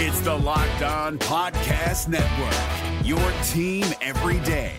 It's 0.00 0.20
the 0.20 0.32
Locked 0.32 0.82
On 0.82 1.18
Podcast 1.18 2.06
Network, 2.06 3.04
your 3.04 3.18
team 3.48 3.84
every 4.00 4.38
day. 4.46 4.76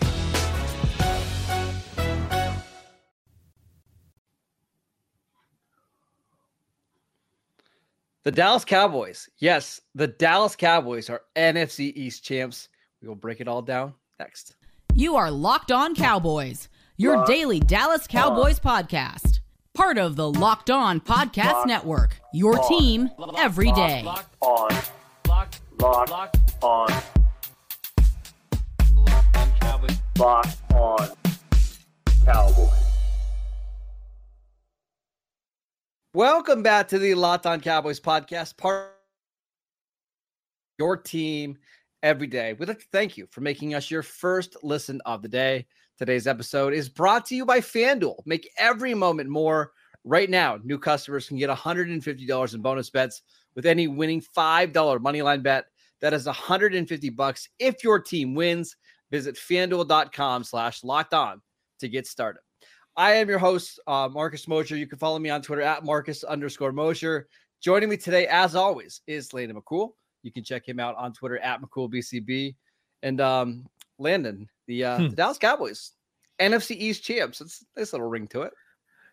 The 8.22 8.32
Dallas 8.32 8.64
Cowboys. 8.64 9.28
Yes, 9.36 9.82
the 9.94 10.06
Dallas 10.06 10.56
Cowboys 10.56 11.10
are 11.10 11.20
NFC 11.36 11.92
East 11.94 12.24
champs. 12.24 12.70
We 13.02 13.08
will 13.08 13.14
break 13.14 13.42
it 13.42 13.48
all 13.48 13.60
down 13.60 13.92
next. 14.18 14.56
You 14.94 15.16
are 15.16 15.30
Locked 15.30 15.70
On 15.70 15.94
Cowboys, 15.94 16.70
your 16.96 17.26
daily 17.26 17.60
Dallas 17.60 18.06
Cowboys 18.06 18.58
podcast. 18.58 19.40
Part 19.74 19.98
of 19.98 20.16
the 20.16 20.32
Locked 20.32 20.70
On 20.70 20.98
Podcast 20.98 21.66
Network, 21.66 22.18
your 22.32 22.56
team 22.70 23.10
every 23.36 23.70
day. 23.72 24.02
on, 24.40 24.70
Locked, 25.30 25.60
lock 25.78 26.10
locked, 26.10 26.38
on, 26.60 26.88
locked 28.96 29.36
on 29.36 29.52
Cowboys. 29.60 29.98
lock 30.18 30.46
on, 30.74 31.08
Cowboys. 32.24 32.68
Welcome 36.12 36.64
back 36.64 36.88
to 36.88 36.98
the 36.98 37.14
Locked 37.14 37.46
On 37.46 37.60
Cowboys 37.60 38.00
podcast. 38.00 38.56
Part 38.56 38.90
your 40.80 40.96
team 40.96 41.58
every 42.02 42.26
day. 42.26 42.54
We'd 42.54 42.68
like 42.68 42.80
to 42.80 42.86
thank 42.90 43.16
you 43.16 43.28
for 43.30 43.40
making 43.40 43.76
us 43.76 43.88
your 43.88 44.02
first 44.02 44.56
listen 44.64 45.00
of 45.06 45.22
the 45.22 45.28
day. 45.28 45.64
Today's 45.96 46.26
episode 46.26 46.74
is 46.74 46.88
brought 46.88 47.24
to 47.26 47.36
you 47.36 47.46
by 47.46 47.60
FanDuel. 47.60 48.16
Make 48.26 48.50
every 48.58 48.94
moment 48.94 49.30
more. 49.30 49.70
Right 50.02 50.28
now, 50.28 50.58
new 50.64 50.78
customers 50.78 51.28
can 51.28 51.36
get 51.36 51.50
$150 51.50 52.54
in 52.54 52.62
bonus 52.62 52.90
bets 52.90 53.22
with 53.54 53.66
any 53.66 53.88
winning 53.88 54.20
$5 54.36 54.72
moneyline 54.72 55.42
bet. 55.42 55.66
That 56.00 56.12
is 56.14 56.26
150 56.26 57.10
bucks 57.10 57.48
if 57.58 57.84
your 57.84 58.00
team 58.00 58.34
wins. 58.34 58.76
Visit 59.10 59.36
fanduel.com 59.36 60.44
slash 60.44 60.84
locked 60.84 61.14
on 61.14 61.42
to 61.80 61.88
get 61.88 62.06
started. 62.06 62.40
I 62.96 63.12
am 63.12 63.28
your 63.28 63.38
host, 63.38 63.80
uh, 63.86 64.08
Marcus 64.10 64.46
Mosher. 64.48 64.76
You 64.76 64.86
can 64.86 64.98
follow 64.98 65.18
me 65.18 65.30
on 65.30 65.42
Twitter 65.42 65.62
at 65.62 65.84
Marcus 65.84 66.22
underscore 66.24 66.72
Mosher. 66.72 67.28
Joining 67.60 67.88
me 67.88 67.96
today, 67.96 68.26
as 68.26 68.54
always, 68.54 69.00
is 69.06 69.32
Landon 69.34 69.56
McCool. 69.60 69.90
You 70.22 70.32
can 70.32 70.44
check 70.44 70.68
him 70.68 70.78
out 70.80 70.96
on 70.96 71.12
Twitter 71.12 71.38
at 71.38 71.60
McCoolBCB. 71.60 72.54
And 73.02 73.20
um, 73.20 73.66
Landon, 73.98 74.48
the, 74.66 74.84
uh, 74.84 74.96
Hmm. 74.98 75.08
the 75.08 75.16
Dallas 75.16 75.38
Cowboys, 75.38 75.92
NFC 76.40 76.76
East 76.76 77.02
champs. 77.02 77.40
It's 77.40 77.64
a 77.76 77.80
nice 77.80 77.92
little 77.92 78.08
ring 78.08 78.26
to 78.28 78.42
it. 78.42 78.52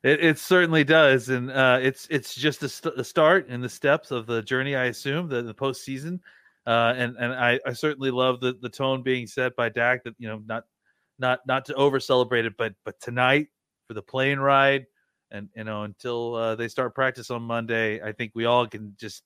It, 0.03 0.23
it 0.23 0.39
certainly 0.39 0.83
does, 0.83 1.29
and 1.29 1.49
uh, 1.51 1.79
it's 1.81 2.07
it's 2.09 2.35
just 2.35 2.61
a, 2.63 2.69
st- 2.69 3.03
start 3.05 3.47
in 3.49 3.61
the 3.61 3.69
steps 3.69 4.11
of 4.11 4.27
the 4.27 4.41
journey. 4.43 4.75
I 4.75 4.85
assume 4.85 5.27
the, 5.27 5.41
the 5.41 5.55
postseason, 5.55 6.19
uh, 6.67 6.93
and 6.95 7.15
and 7.17 7.33
I, 7.33 7.59
I 7.65 7.73
certainly 7.73 8.11
love 8.11 8.39
the 8.39 8.53
the 8.61 8.69
tone 8.69 9.01
being 9.01 9.25
set 9.25 9.55
by 9.55 9.69
Dak 9.69 10.03
that 10.03 10.13
you 10.19 10.27
know 10.27 10.41
not 10.45 10.65
not 11.17 11.39
not 11.47 11.65
to 11.65 11.73
over 11.73 11.99
celebrate 11.99 12.45
it, 12.45 12.55
but 12.57 12.73
but 12.85 12.99
tonight 13.01 13.47
for 13.87 13.95
the 13.95 14.01
plane 14.01 14.37
ride, 14.37 14.85
and 15.31 15.49
you 15.55 15.63
know 15.63 15.83
until 15.83 16.35
uh, 16.35 16.55
they 16.55 16.67
start 16.67 16.93
practice 16.93 17.31
on 17.31 17.41
Monday, 17.41 18.01
I 18.01 18.11
think 18.11 18.33
we 18.35 18.45
all 18.45 18.67
can 18.67 18.95
just 18.99 19.23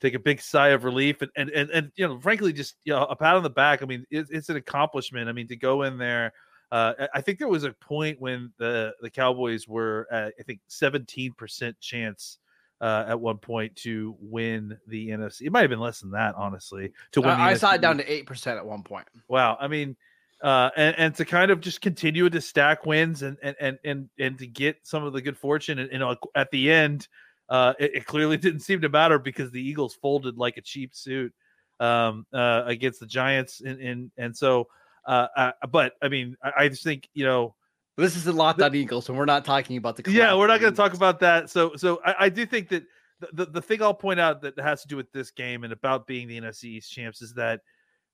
take 0.00 0.14
a 0.14 0.18
big 0.18 0.40
sigh 0.40 0.68
of 0.68 0.84
relief 0.84 1.22
and 1.22 1.30
and 1.36 1.50
and, 1.50 1.70
and 1.70 1.92
you 1.96 2.06
know 2.06 2.20
frankly 2.20 2.52
just 2.52 2.76
you 2.84 2.92
know 2.92 3.04
a 3.04 3.16
pat 3.16 3.34
on 3.34 3.42
the 3.42 3.50
back. 3.50 3.82
I 3.82 3.86
mean 3.86 4.04
it, 4.10 4.26
it's 4.30 4.50
an 4.50 4.56
accomplishment. 4.56 5.28
I 5.28 5.32
mean 5.32 5.48
to 5.48 5.56
go 5.56 5.82
in 5.82 5.98
there. 5.98 6.32
Uh, 6.70 7.06
I- 7.14 7.20
think 7.20 7.38
there 7.38 7.48
was 7.48 7.64
a 7.64 7.72
point 7.72 8.20
when 8.20 8.52
the 8.58 8.92
the 9.00 9.10
Cowboys 9.10 9.68
were 9.68 10.08
at, 10.10 10.34
I 10.38 10.42
think 10.42 10.60
seventeen 10.66 11.32
percent 11.32 11.78
chance 11.80 12.38
uh, 12.80 13.04
at 13.08 13.20
one 13.20 13.38
point 13.38 13.74
to 13.76 14.16
win 14.20 14.76
the 14.86 15.08
NFC. 15.08 15.42
It 15.42 15.52
might 15.52 15.62
have 15.62 15.70
been 15.70 15.80
less 15.80 16.00
than 16.00 16.10
that, 16.12 16.34
honestly. 16.36 16.92
To 17.12 17.20
win, 17.20 17.30
the 17.30 17.36
I, 17.36 17.50
I 17.50 17.54
saw 17.54 17.74
it 17.74 17.80
down 17.80 17.98
to 17.98 18.04
8% 18.04 18.56
at 18.56 18.66
one 18.66 18.82
point. 18.82 19.06
Wow, 19.28 19.56
I 19.58 19.68
mean, 19.68 19.96
uh, 20.42 20.70
and, 20.76 20.94
and 20.98 21.14
to 21.14 21.24
kind 21.24 21.50
of 21.50 21.60
just 21.60 21.80
continue 21.80 22.28
to 22.28 22.40
stack 22.40 22.84
wins 22.84 23.22
and 23.22 23.38
and 23.42 23.56
and 23.58 23.78
and, 23.84 24.08
and 24.18 24.38
to 24.38 24.46
get 24.46 24.78
some 24.82 25.04
of 25.04 25.12
the 25.12 25.22
good 25.22 25.38
fortune, 25.38 25.78
and 25.78 25.90
know, 25.92 26.16
at 26.34 26.50
the 26.50 26.70
end, 26.70 27.08
uh, 27.48 27.72
it, 27.78 27.96
it 27.96 28.06
clearly 28.06 28.36
didn't 28.36 28.60
seem 28.60 28.82
to 28.82 28.88
matter 28.88 29.18
because 29.18 29.50
the 29.50 29.60
Eagles 29.60 29.94
folded 29.94 30.36
like 30.36 30.58
a 30.58 30.62
cheap 30.62 30.94
suit 30.94 31.32
um, 31.80 32.26
uh, 32.34 32.64
against 32.66 33.00
the 33.00 33.06
Giants, 33.06 33.62
and 33.64 33.80
and 33.80 34.10
and 34.18 34.36
so, 34.36 34.68
uh, 35.06 35.28
uh, 35.36 35.52
but 35.70 35.94
I 36.02 36.08
mean, 36.08 36.36
I, 36.42 36.52
I 36.58 36.68
just 36.68 36.84
think 36.84 37.08
you 37.14 37.24
know. 37.24 37.54
This 37.98 38.14
is 38.14 38.24
the 38.24 38.32
Locked 38.32 38.60
On 38.60 38.74
Eagles, 38.74 39.08
and 39.08 39.16
we're 39.16 39.24
not 39.24 39.46
talking 39.46 39.78
about 39.78 39.96
the 39.96 40.10
Yeah, 40.12 40.36
we're 40.36 40.48
not 40.48 40.60
going 40.60 40.70
to 40.70 40.76
talk 40.76 40.92
about 40.92 41.18
that. 41.20 41.48
So, 41.48 41.76
so 41.76 41.98
I, 42.04 42.26
I 42.26 42.28
do 42.28 42.44
think 42.44 42.68
that 42.68 42.84
the, 43.20 43.28
the 43.32 43.46
the 43.52 43.62
thing 43.62 43.82
I'll 43.82 43.94
point 43.94 44.20
out 44.20 44.42
that 44.42 44.58
has 44.58 44.82
to 44.82 44.88
do 44.88 44.96
with 44.96 45.10
this 45.12 45.30
game 45.30 45.64
and 45.64 45.72
about 45.72 46.06
being 46.06 46.28
the 46.28 46.38
NFC 46.38 46.64
East 46.64 46.92
champs 46.92 47.22
is 47.22 47.32
that 47.34 47.60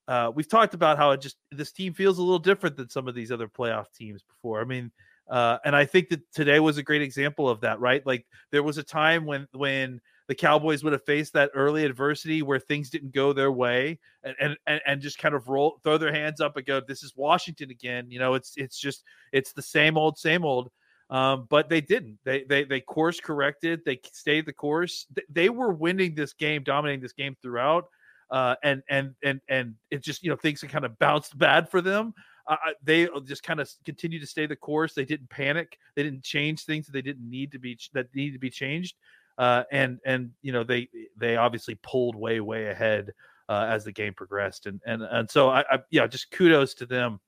uh, 0.07 0.31
we've 0.33 0.47
talked 0.47 0.73
about 0.73 0.97
how 0.97 1.11
it 1.11 1.21
just 1.21 1.37
this 1.51 1.71
team 1.71 1.93
feels 1.93 2.17
a 2.17 2.21
little 2.21 2.39
different 2.39 2.77
than 2.77 2.89
some 2.89 3.07
of 3.07 3.15
these 3.15 3.31
other 3.31 3.47
playoff 3.47 3.91
teams 3.93 4.21
before. 4.23 4.61
I 4.61 4.65
mean, 4.65 4.91
uh, 5.29 5.57
and 5.63 5.75
I 5.75 5.85
think 5.85 6.09
that 6.09 6.21
today 6.33 6.59
was 6.59 6.77
a 6.77 6.83
great 6.83 7.01
example 7.01 7.49
of 7.49 7.61
that. 7.61 7.79
Right, 7.79 8.05
like 8.05 8.25
there 8.51 8.63
was 8.63 8.77
a 8.77 8.83
time 8.83 9.25
when 9.25 9.47
when 9.51 10.01
the 10.27 10.35
Cowboys 10.35 10.83
would 10.83 10.93
have 10.93 11.03
faced 11.03 11.33
that 11.33 11.51
early 11.53 11.85
adversity 11.85 12.41
where 12.41 12.59
things 12.59 12.89
didn't 12.89 13.13
go 13.13 13.33
their 13.33 13.51
way 13.51 13.99
and 14.23 14.57
and 14.67 14.81
and, 14.85 15.01
just 15.01 15.17
kind 15.17 15.35
of 15.35 15.47
roll 15.49 15.79
throw 15.83 15.97
their 15.97 16.13
hands 16.13 16.39
up 16.41 16.55
and 16.57 16.65
go, 16.65 16.79
"This 16.79 17.03
is 17.03 17.13
Washington 17.15 17.71
again." 17.71 18.09
You 18.09 18.19
know, 18.19 18.33
it's 18.35 18.53
it's 18.55 18.79
just 18.79 19.03
it's 19.31 19.53
the 19.53 19.61
same 19.61 19.97
old, 19.97 20.17
same 20.17 20.45
old. 20.45 20.69
Um, 21.09 21.47
but 21.49 21.69
they 21.69 21.81
didn't. 21.81 22.19
They 22.23 22.43
they 22.43 22.63
they 22.63 22.79
course 22.81 23.19
corrected. 23.19 23.81
They 23.85 23.99
stayed 24.11 24.45
the 24.45 24.53
course. 24.53 25.05
Th- 25.15 25.27
They 25.29 25.49
were 25.49 25.71
winning 25.73 26.15
this 26.15 26.33
game, 26.33 26.63
dominating 26.63 27.01
this 27.01 27.13
game 27.13 27.35
throughout. 27.41 27.85
Uh, 28.31 28.55
and 28.63 28.81
and 28.89 29.13
and 29.23 29.41
and 29.49 29.75
it 29.91 30.01
just 30.01 30.23
you 30.23 30.29
know 30.29 30.35
things 30.35 30.61
kind 30.63 30.85
of 30.85 30.97
bounced 30.97 31.37
bad 31.37 31.69
for 31.69 31.81
them. 31.81 32.13
Uh, 32.47 32.55
they 32.83 33.07
just 33.25 33.43
kind 33.43 33.59
of 33.59 33.69
continued 33.85 34.21
to 34.21 34.27
stay 34.27 34.45
the 34.45 34.55
course. 34.55 34.93
They 34.93 35.05
didn't 35.05 35.29
panic. 35.29 35.77
They 35.95 36.03
didn't 36.03 36.23
change 36.23 36.63
things 36.63 36.85
that 36.87 36.93
they 36.93 37.01
didn't 37.01 37.29
need 37.29 37.51
to 37.51 37.59
be 37.59 37.77
that 37.93 38.13
needed 38.15 38.33
to 38.33 38.39
be 38.39 38.49
changed. 38.49 38.95
Uh, 39.37 39.63
and 39.71 39.99
and 40.05 40.31
you 40.41 40.51
know 40.51 40.63
they 40.63 40.87
they 41.17 41.35
obviously 41.37 41.75
pulled 41.81 42.15
way 42.15 42.39
way 42.39 42.67
ahead 42.67 43.11
uh, 43.49 43.65
as 43.67 43.83
the 43.83 43.91
game 43.91 44.13
progressed. 44.13 44.65
And 44.65 44.81
and 44.85 45.01
and 45.01 45.29
so 45.29 45.49
I, 45.49 45.61
I 45.69 45.79
yeah 45.89 46.07
just 46.07 46.31
kudos 46.31 46.73
to 46.75 46.85
them 46.85 47.19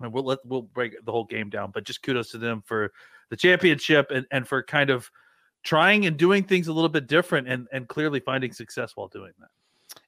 and 0.00 0.12
we'll 0.12 0.24
let 0.24 0.38
we'll 0.44 0.62
break 0.62 0.94
the 1.04 1.12
whole 1.12 1.24
game 1.24 1.50
down 1.50 1.70
but 1.72 1.84
just 1.84 2.02
kudos 2.02 2.30
to 2.30 2.38
them 2.38 2.62
for 2.64 2.92
the 3.30 3.36
championship 3.36 4.10
and, 4.10 4.26
and 4.30 4.46
for 4.46 4.62
kind 4.62 4.90
of 4.90 5.10
trying 5.62 6.06
and 6.06 6.16
doing 6.16 6.44
things 6.44 6.68
a 6.68 6.72
little 6.72 6.88
bit 6.88 7.06
different 7.06 7.48
and 7.48 7.66
and 7.72 7.88
clearly 7.88 8.20
finding 8.20 8.52
success 8.52 8.92
while 8.94 9.08
doing 9.08 9.32
that 9.38 9.48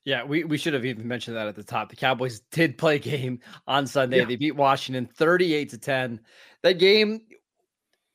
Yeah, 0.05 0.25
we, 0.25 0.45
we 0.45 0.59
should 0.59 0.75
have 0.75 0.85
even 0.85 1.07
mentioned 1.07 1.37
that 1.37 1.47
at 1.47 1.55
the 1.55 1.65
top. 1.65 1.89
The 1.89 1.97
Cowboys 1.97 2.41
did 2.51 2.79
play 2.79 2.97
a 2.97 2.99
game 2.99 3.41
on 3.67 3.87
Sunday. 3.87 4.19
Yeah. 4.19 4.25
They 4.25 4.37
beat 4.37 4.57
Washington 4.57 5.07
38 5.07 5.71
to 5.71 5.79
10. 5.79 6.21
That 6.63 6.75
game 6.75 7.23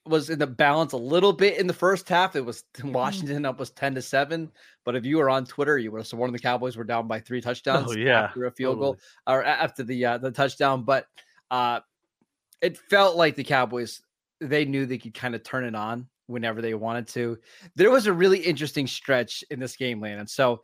was 0.06 0.30
in 0.30 0.40
the 0.40 0.48
balance 0.48 0.94
a 0.94 0.98
little 0.98 1.34
bit 1.34 1.60
in 1.60 1.68
the 1.68 1.74
first 1.74 2.10
half. 2.10 2.36
It 2.36 2.46
was 2.46 2.64
Washington 2.84 3.46
up 3.46 3.60
was 3.60 3.70
10 3.72 3.96
to 3.96 4.02
7. 4.02 4.52
But 4.84 4.96
if 4.96 5.06
you 5.06 5.18
were 5.18 5.30
on 5.30 5.46
Twitter, 5.46 5.78
you 5.78 5.92
would 5.92 6.00
have 6.00 6.08
sworn 6.08 6.32
the 6.32 6.40
Cowboys 6.40 6.76
were 6.76 6.84
down 6.84 7.08
by 7.08 7.20
three 7.20 7.42
touchdowns 7.42 7.92
Oh, 7.92 7.96
yeah, 7.96 8.24
after 8.24 8.46
a 8.46 8.52
field 8.52 8.80
goal 8.80 8.98
or 9.28 9.44
after 9.44 9.84
the 9.84 10.06
uh, 10.06 10.18
the 10.18 10.32
touchdown. 10.32 10.84
But 10.84 11.06
uh 11.52 11.82
it 12.62 12.78
felt 12.78 13.18
like 13.18 13.36
the 13.36 13.44
Cowboys 13.44 14.02
they 14.40 14.66
knew 14.66 14.86
they 14.86 14.98
could 14.98 15.14
kind 15.14 15.36
of 15.36 15.44
turn 15.44 15.66
it 15.66 15.76
on 15.76 16.08
whenever 16.28 16.62
they 16.62 16.74
wanted 16.74 17.08
to. 17.10 17.38
There 17.76 17.92
was 17.92 18.08
a 18.08 18.14
really 18.14 18.40
interesting 18.40 18.88
stretch 18.88 19.44
in 19.52 19.60
this 19.60 19.76
game, 19.76 20.02
Landon. 20.02 20.28
So 20.28 20.62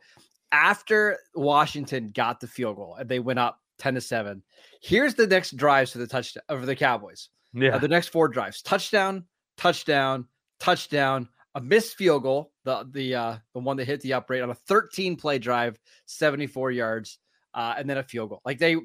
after 0.50 1.18
Washington 1.34 2.10
got 2.14 2.40
the 2.40 2.46
field 2.46 2.76
goal 2.76 2.96
and 2.98 3.08
they 3.08 3.20
went 3.20 3.38
up 3.38 3.60
10 3.78 3.94
to 3.94 4.00
7, 4.00 4.42
here's 4.80 5.14
the 5.14 5.26
next 5.26 5.56
drives 5.56 5.92
for 5.92 5.98
the 5.98 6.06
touchdown 6.06 6.42
of 6.48 6.66
the 6.66 6.74
Cowboys. 6.74 7.28
Yeah 7.52 7.76
Uh, 7.76 7.78
the 7.78 7.88
next 7.88 8.08
four 8.08 8.28
drives: 8.28 8.62
touchdown, 8.62 9.24
touchdown, 9.56 10.26
touchdown, 10.60 11.28
a 11.54 11.60
missed 11.60 11.96
field 11.96 12.22
goal, 12.22 12.52
the 12.64 12.86
the 12.92 13.14
uh 13.14 13.36
the 13.54 13.60
one 13.60 13.76
that 13.76 13.86
hit 13.86 14.00
the 14.00 14.12
upright 14.14 14.42
on 14.42 14.50
a 14.50 14.54
13 14.54 15.16
play 15.16 15.38
drive, 15.38 15.78
74 16.06 16.70
yards, 16.70 17.18
uh, 17.54 17.74
and 17.76 17.88
then 17.88 17.98
a 17.98 18.02
field 18.02 18.30
goal. 18.30 18.40
Like 18.44 18.58
they 18.58 18.76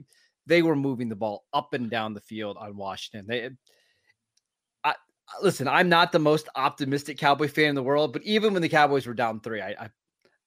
they 0.45 0.61
were 0.61 0.75
moving 0.75 1.09
the 1.09 1.15
ball 1.15 1.45
up 1.53 1.73
and 1.73 1.89
down 1.89 2.13
the 2.13 2.21
field 2.21 2.57
on 2.57 2.75
Washington. 2.75 3.27
They 3.27 3.49
I 4.83 4.95
listen, 5.41 5.67
I'm 5.67 5.89
not 5.89 6.11
the 6.11 6.19
most 6.19 6.49
optimistic 6.55 7.17
Cowboy 7.17 7.47
fan 7.47 7.69
in 7.69 7.75
the 7.75 7.83
world, 7.83 8.13
but 8.13 8.23
even 8.23 8.53
when 8.53 8.61
the 8.61 8.69
Cowboys 8.69 9.07
were 9.07 9.13
down 9.13 9.39
three, 9.39 9.61
I 9.61 9.69
I, 9.79 9.89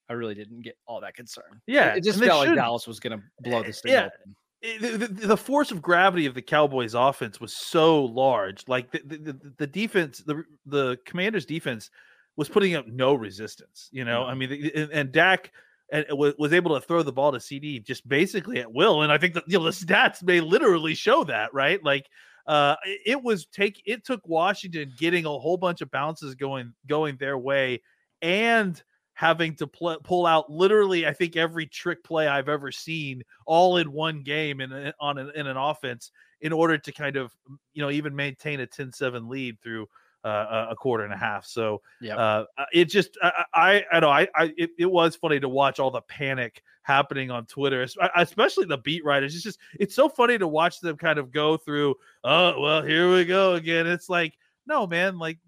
I 0.09 0.13
really 0.13 0.35
didn't 0.35 0.61
get 0.61 0.77
all 0.85 1.01
that 1.01 1.15
concerned. 1.15 1.61
Yeah, 1.67 1.93
it, 1.93 1.99
it 1.99 2.03
just 2.03 2.19
felt 2.19 2.45
like. 2.47 2.55
Dallas 2.55 2.87
was 2.87 2.99
gonna 2.99 3.21
blow 3.41 3.63
this 3.63 3.81
thing 3.81 3.93
Yeah. 3.93 4.05
open. 4.05 4.35
It- 4.61 4.81
the, 4.81 5.07
the, 5.07 5.27
the 5.27 5.37
force 5.37 5.71
of 5.71 5.81
gravity 5.81 6.25
of 6.25 6.33
the 6.33 6.41
Cowboys 6.41 6.93
offense 6.93 7.39
was 7.39 7.53
so 7.55 8.03
large. 8.05 8.63
Like 8.67 8.91
the, 8.91 9.01
the, 9.05 9.17
the, 9.17 9.53
the 9.57 9.67
defense, 9.67 10.19
the 10.19 10.43
the 10.65 10.97
Commanders 11.05 11.45
defense 11.45 11.89
was 12.35 12.49
putting 12.49 12.75
up 12.75 12.87
no 12.87 13.13
resistance. 13.13 13.89
You 13.91 14.05
know, 14.05 14.23
I 14.23 14.33
mean, 14.33 14.71
and, 14.75 14.91
and 14.91 15.11
Dak 15.11 15.51
and 15.91 16.05
was, 16.11 16.53
able 16.53 16.79
to 16.79 16.85
throw 16.85 17.03
the 17.03 17.11
ball 17.13 17.31
to 17.31 17.37
CeeDee 17.37 17.85
just 17.85 18.07
basically 18.07 18.59
at 18.59 18.71
will. 18.71 19.03
And 19.03 19.11
I 19.11 19.17
think 19.17 19.33
that 19.35 19.43
you 19.47 19.57
know 19.57 19.65
the 19.65 19.71
stats 19.71 20.23
may 20.23 20.41
literally 20.41 20.95
show 20.95 21.23
that, 21.25 21.53
right? 21.53 21.83
Like 21.83 22.07
uh 22.45 22.75
it, 22.85 23.01
it 23.05 23.23
was 23.23 23.45
take 23.47 23.81
it 23.85 24.05
took 24.05 24.21
Washington 24.27 24.93
getting 24.97 25.25
a 25.25 25.29
whole 25.29 25.57
bunch 25.57 25.81
of 25.81 25.91
bounces 25.91 26.35
going 26.35 26.73
going 26.87 27.17
their 27.17 27.37
way 27.37 27.81
and 28.21 28.81
having 29.17 29.55
to 29.55 29.65
pl- 29.65 29.97
pull 30.03 30.27
out 30.27 30.47
literally, 30.47 31.07
I 31.07 31.11
think 31.11 31.35
every 31.35 31.65
trick 31.65 32.03
play 32.03 32.27
I've 32.27 32.49
ever 32.49 32.71
seen 32.71 33.23
all 33.47 33.77
in 33.77 33.91
one 33.91 34.21
game 34.21 34.61
in 34.61 34.93
on 34.99 35.17
an, 35.17 35.31
in 35.33 35.47
an 35.47 35.57
offense 35.57 36.11
in 36.41 36.53
order 36.53 36.77
to 36.77 36.91
kind 36.91 37.15
of 37.15 37.35
you 37.73 37.81
know 37.81 37.89
even 37.89 38.15
maintain 38.15 38.59
a 38.59 38.67
10-7 38.67 39.27
lead 39.27 39.59
through 39.59 39.87
uh, 40.23 40.67
a 40.69 40.75
quarter 40.75 41.03
and 41.03 41.11
a 41.11 41.17
half. 41.17 41.47
So 41.47 41.81
Yep. 41.99 42.15
uh, 42.15 42.43
it 42.71 42.85
just 42.85 43.17
I 43.23 43.43
I, 43.55 43.85
I 43.91 43.99
know 44.01 44.09
I, 44.11 44.27
I 44.35 44.53
it, 44.55 44.69
it 44.77 44.85
was 44.85 45.15
funny 45.15 45.39
to 45.39 45.49
watch 45.49 45.79
all 45.79 45.89
the 45.89 46.01
panic 46.01 46.61
happening 46.83 47.31
on 47.31 47.47
Twitter, 47.47 47.87
especially 48.15 48.65
the 48.65 48.77
beat 48.77 49.03
writers. 49.03 49.33
It's 49.33 49.43
just 49.43 49.57
it's 49.79 49.95
so 49.95 50.09
funny 50.09 50.37
to 50.37 50.47
watch 50.47 50.79
them 50.79 50.95
kind 50.95 51.17
of 51.17 51.31
go 51.31 51.57
through. 51.57 51.95
Oh 52.23 52.61
well, 52.61 52.83
here 52.83 53.11
we 53.11 53.25
go 53.25 53.55
again. 53.55 53.87
It's 53.87 54.09
like 54.09 54.37
no 54.67 54.85
man, 54.85 55.17
like 55.17 55.39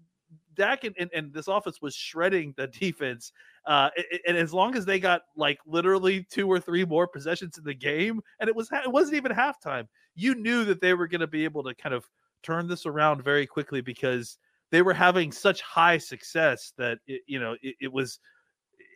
Dak 0.54 0.82
and, 0.82 0.96
and, 0.98 1.10
and 1.14 1.32
this 1.32 1.46
offense 1.46 1.80
was 1.80 1.94
shredding 1.94 2.52
the 2.56 2.66
defense. 2.80 3.32
Uh, 3.66 3.90
and 4.26 4.36
as 4.36 4.52
long 4.52 4.74
as 4.74 4.84
they 4.84 4.98
got 4.98 5.22
like 5.36 5.58
literally 5.66 6.26
two 6.30 6.50
or 6.50 6.58
three 6.58 6.84
more 6.84 7.06
possessions 7.06 7.58
in 7.58 7.64
the 7.64 7.74
game, 7.74 8.20
and 8.40 8.48
it 8.48 8.56
was 8.56 8.68
it 8.72 8.90
wasn't 8.90 9.16
even 9.16 9.32
halftime, 9.32 9.86
you 10.14 10.34
knew 10.34 10.64
that 10.64 10.80
they 10.80 10.94
were 10.94 11.06
going 11.06 11.20
to 11.20 11.26
be 11.26 11.44
able 11.44 11.62
to 11.64 11.74
kind 11.74 11.94
of 11.94 12.04
turn 12.42 12.66
this 12.66 12.86
around 12.86 13.22
very 13.22 13.46
quickly 13.46 13.80
because 13.80 14.38
they 14.70 14.82
were 14.82 14.94
having 14.94 15.30
such 15.30 15.60
high 15.60 15.98
success 15.98 16.72
that 16.78 16.98
it, 17.06 17.22
you 17.26 17.38
know 17.38 17.54
it, 17.62 17.76
it 17.80 17.92
was 17.92 18.18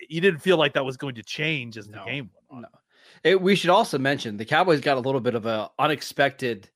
you 0.09 0.21
didn't 0.21 0.41
feel 0.41 0.57
like 0.57 0.73
that 0.75 0.85
was 0.85 0.97
going 0.97 1.15
to 1.15 1.23
change 1.23 1.77
as 1.77 1.89
No, 1.89 1.99
the 1.99 2.11
game 2.11 2.31
went 2.33 2.47
on. 2.51 2.63
No. 2.63 2.79
It, 3.23 3.41
we 3.41 3.55
should 3.55 3.71
also 3.71 3.99
mention 3.99 4.37
the 4.37 4.45
Cowboys 4.45 4.81
got 4.81 4.97
a 4.97 5.01
little 5.01 5.21
bit 5.21 5.35
of 5.35 5.47
a 5.47 5.71
unexpected 5.79 6.71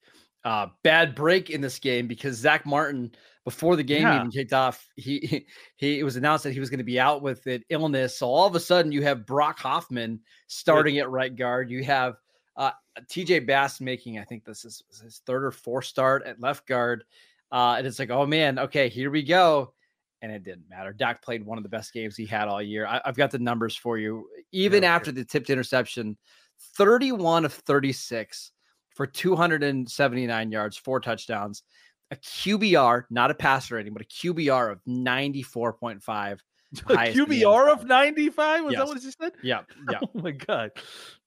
uh, 0.44 0.68
bad 0.82 1.14
break 1.14 1.50
in 1.50 1.60
this 1.60 1.78
game 1.78 2.06
because 2.06 2.36
Zach 2.36 2.64
Martin, 2.64 3.12
before 3.48 3.76
the 3.76 3.82
game 3.82 4.02
Yeah. 4.02 4.16
even 4.16 4.30
kicked 4.30 4.52
off, 4.52 4.86
he, 4.96 5.46
he 5.76 5.98
it 6.00 6.04
was 6.04 6.16
announced 6.16 6.44
that 6.44 6.52
he 6.52 6.60
was 6.60 6.68
going 6.68 6.78
to 6.78 6.84
be 6.84 7.00
out 7.00 7.22
with 7.22 7.46
an 7.46 7.64
illness. 7.70 8.18
So 8.18 8.26
all 8.28 8.46
of 8.46 8.54
a 8.54 8.60
sudden, 8.60 8.92
you 8.92 9.02
have 9.04 9.24
Brock 9.24 9.58
Hoffman 9.58 10.20
starting 10.48 10.98
at 10.98 11.08
right 11.08 11.34
guard. 11.34 11.70
You 11.70 11.82
have 11.84 12.16
uh, 12.56 12.72
TJ 13.10 13.46
Bass 13.46 13.80
making, 13.80 14.18
I 14.18 14.24
think 14.24 14.44
this 14.44 14.66
is 14.66 14.82
his 15.02 15.22
third 15.24 15.44
or 15.44 15.50
fourth 15.50 15.86
start 15.86 16.24
at 16.26 16.38
left 16.40 16.66
guard. 16.66 17.04
Uh, 17.50 17.76
and 17.78 17.86
it's 17.86 17.98
like, 17.98 18.10
oh 18.10 18.26
man, 18.26 18.58
okay, 18.58 18.90
here 18.90 19.10
we 19.10 19.22
go. 19.22 19.72
And 20.20 20.30
it 20.30 20.42
didn't 20.42 20.68
matter. 20.68 20.92
Dak 20.92 21.22
played 21.22 21.42
one 21.42 21.56
of 21.56 21.62
the 21.62 21.70
best 21.70 21.94
games 21.94 22.16
he 22.16 22.26
had 22.26 22.48
all 22.48 22.60
year. 22.60 22.86
I, 22.86 23.00
I've 23.02 23.16
got 23.16 23.30
the 23.30 23.38
numbers 23.38 23.76
for 23.76 23.96
you. 23.96 24.28
Even 24.52 24.82
Yeah, 24.82 24.94
after 24.94 25.10
the 25.10 25.24
tipped 25.24 25.48
interception, 25.48 26.18
31 26.76 27.46
of 27.46 27.54
36 27.54 28.52
for 28.94 29.06
279 29.06 30.50
yards, 30.50 30.76
four 30.76 31.00
touchdowns, 31.00 31.62
a 32.10 32.16
QBR, 32.16 33.04
not 33.10 33.30
a 33.30 33.34
passer 33.34 33.76
rating, 33.76 33.92
but 33.92 34.02
a 34.02 34.06
QBR 34.06 34.72
of 34.72 34.80
94.5. 34.86 36.38
A 36.90 36.96
highest 36.96 37.18
in 37.18 37.28
the 37.28 37.42
QBR 37.42 37.72
of 37.72 37.86
95? 37.86 38.64
Was 38.64 38.72
Yes. 38.72 38.80
that 38.80 38.86
what 38.88 39.02
you 39.02 39.10
said? 39.10 39.32
Yeah, 39.42 39.62
yeah. 39.90 40.00
Oh 40.02 40.10
my 40.20 40.32
god. 40.32 40.70
I 40.76 40.80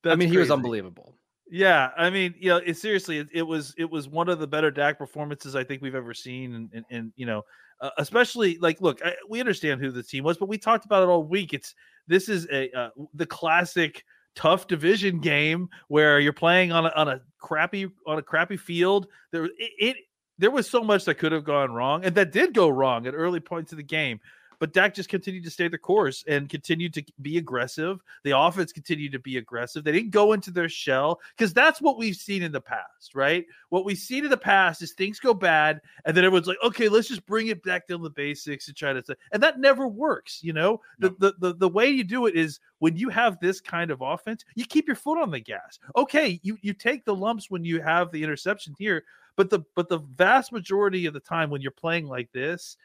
That's 0.03 0.19
mean, 0.19 0.29
he 0.29 0.37
was 0.37 0.51
unbelievable. 0.51 1.15
Yeah, 1.49 1.89
I 1.97 2.11
mean, 2.11 2.35
you 2.39 2.49
know, 2.49 2.57
it 2.57 2.77
seriously, 2.77 3.17
it, 3.17 3.27
it 3.33 3.41
was 3.41 3.73
it 3.77 3.89
was 3.89 4.07
one 4.07 4.29
of 4.29 4.37
the 4.39 4.45
better 4.45 4.69
Dak 4.69 4.99
performances 4.99 5.55
I 5.55 5.63
think 5.63 5.81
we've 5.81 5.95
ever 5.95 6.13
seen, 6.13 6.53
and 6.53 6.69
and, 6.73 6.85
and 6.91 7.13
you 7.15 7.25
know, 7.25 7.41
uh, 7.81 7.89
especially 7.97 8.57
like, 8.59 8.79
look, 8.81 9.03
I, 9.03 9.15
we 9.27 9.39
understand 9.39 9.81
who 9.81 9.89
the 9.91 10.03
team 10.03 10.23
was, 10.23 10.37
but 10.37 10.47
we 10.47 10.59
talked 10.59 10.85
about 10.85 11.01
it 11.03 11.09
all 11.09 11.23
week. 11.23 11.53
It's 11.53 11.73
this 12.07 12.29
is 12.29 12.47
a 12.51 12.71
uh, 12.77 12.89
the 13.15 13.25
classic 13.25 14.05
tough 14.35 14.67
division 14.67 15.19
game 15.19 15.67
where 15.87 16.19
you're 16.19 16.31
playing 16.31 16.71
on 16.71 16.85
a, 16.85 16.89
on 16.95 17.09
a 17.09 17.19
crappy 17.39 17.89
on 18.05 18.19
a 18.19 18.21
crappy 18.21 18.57
field. 18.57 19.07
There 19.31 19.45
it, 19.45 19.53
it 19.57 19.97
there 20.37 20.51
was 20.51 20.69
so 20.69 20.83
much 20.83 21.05
that 21.05 21.15
could 21.15 21.31
have 21.31 21.43
gone 21.43 21.71
wrong, 21.71 22.05
and 22.05 22.15
that 22.15 22.31
did 22.31 22.53
go 22.53 22.69
wrong 22.69 23.07
at 23.07 23.13
early 23.13 23.39
points 23.39 23.71
of 23.71 23.77
the 23.77 23.83
game. 23.83 24.19
But 24.61 24.73
Dak 24.73 24.93
just 24.93 25.09
continued 25.09 25.43
to 25.45 25.49
stay 25.49 25.67
the 25.69 25.77
course 25.79 26.23
and 26.27 26.47
continued 26.47 26.93
to 26.93 27.03
be 27.19 27.39
aggressive. 27.39 27.99
The 28.23 28.37
offense 28.37 28.71
continued 28.71 29.11
to 29.13 29.19
be 29.19 29.37
aggressive. 29.37 29.83
They 29.83 29.91
didn't 29.91 30.11
go 30.11 30.33
into 30.33 30.51
their 30.51 30.69
shell 30.69 31.19
because 31.35 31.51
that's 31.51 31.81
what 31.81 31.97
we've 31.97 32.15
seen 32.15 32.43
in 32.43 32.51
the 32.51 32.61
past, 32.61 33.15
right? 33.15 33.43
What 33.69 33.85
we've 33.85 33.97
seen 33.97 34.23
in 34.23 34.29
the 34.29 34.37
past 34.37 34.83
is 34.83 34.91
things 34.91 35.19
go 35.19 35.33
bad, 35.33 35.81
and 36.05 36.15
then 36.15 36.23
everyone's 36.23 36.45
like, 36.45 36.59
"Okay, 36.63 36.89
let's 36.89 37.07
just 37.07 37.25
bring 37.25 37.47
it 37.47 37.63
back 37.63 37.87
down 37.87 37.97
to 37.97 38.03
the 38.03 38.11
basics 38.11 38.67
and 38.67 38.77
try 38.77 38.93
to." 38.93 39.03
say 39.03 39.15
And 39.31 39.41
that 39.41 39.59
never 39.59 39.87
works, 39.87 40.43
you 40.43 40.53
know. 40.53 40.79
The, 40.99 41.09
the 41.17 41.33
the 41.39 41.55
the 41.55 41.69
way 41.69 41.89
you 41.89 42.03
do 42.03 42.27
it 42.27 42.35
is 42.35 42.59
when 42.77 42.95
you 42.95 43.09
have 43.09 43.39
this 43.39 43.61
kind 43.61 43.89
of 43.89 44.01
offense, 44.01 44.45
you 44.53 44.65
keep 44.65 44.85
your 44.85 44.95
foot 44.95 45.19
on 45.19 45.31
the 45.31 45.39
gas. 45.39 45.79
Okay, 45.95 46.39
you 46.43 46.59
you 46.61 46.73
take 46.73 47.03
the 47.03 47.15
lumps 47.15 47.49
when 47.49 47.65
you 47.65 47.81
have 47.81 48.11
the 48.11 48.21
interception 48.21 48.75
here, 48.77 49.05
but 49.37 49.49
the 49.49 49.61
but 49.75 49.89
the 49.89 49.99
vast 50.15 50.51
majority 50.51 51.05
of 51.05 51.13
the 51.13 51.19
time 51.19 51.49
when 51.49 51.61
you're 51.61 51.71
playing 51.71 52.07
like 52.07 52.31
this 52.31 52.77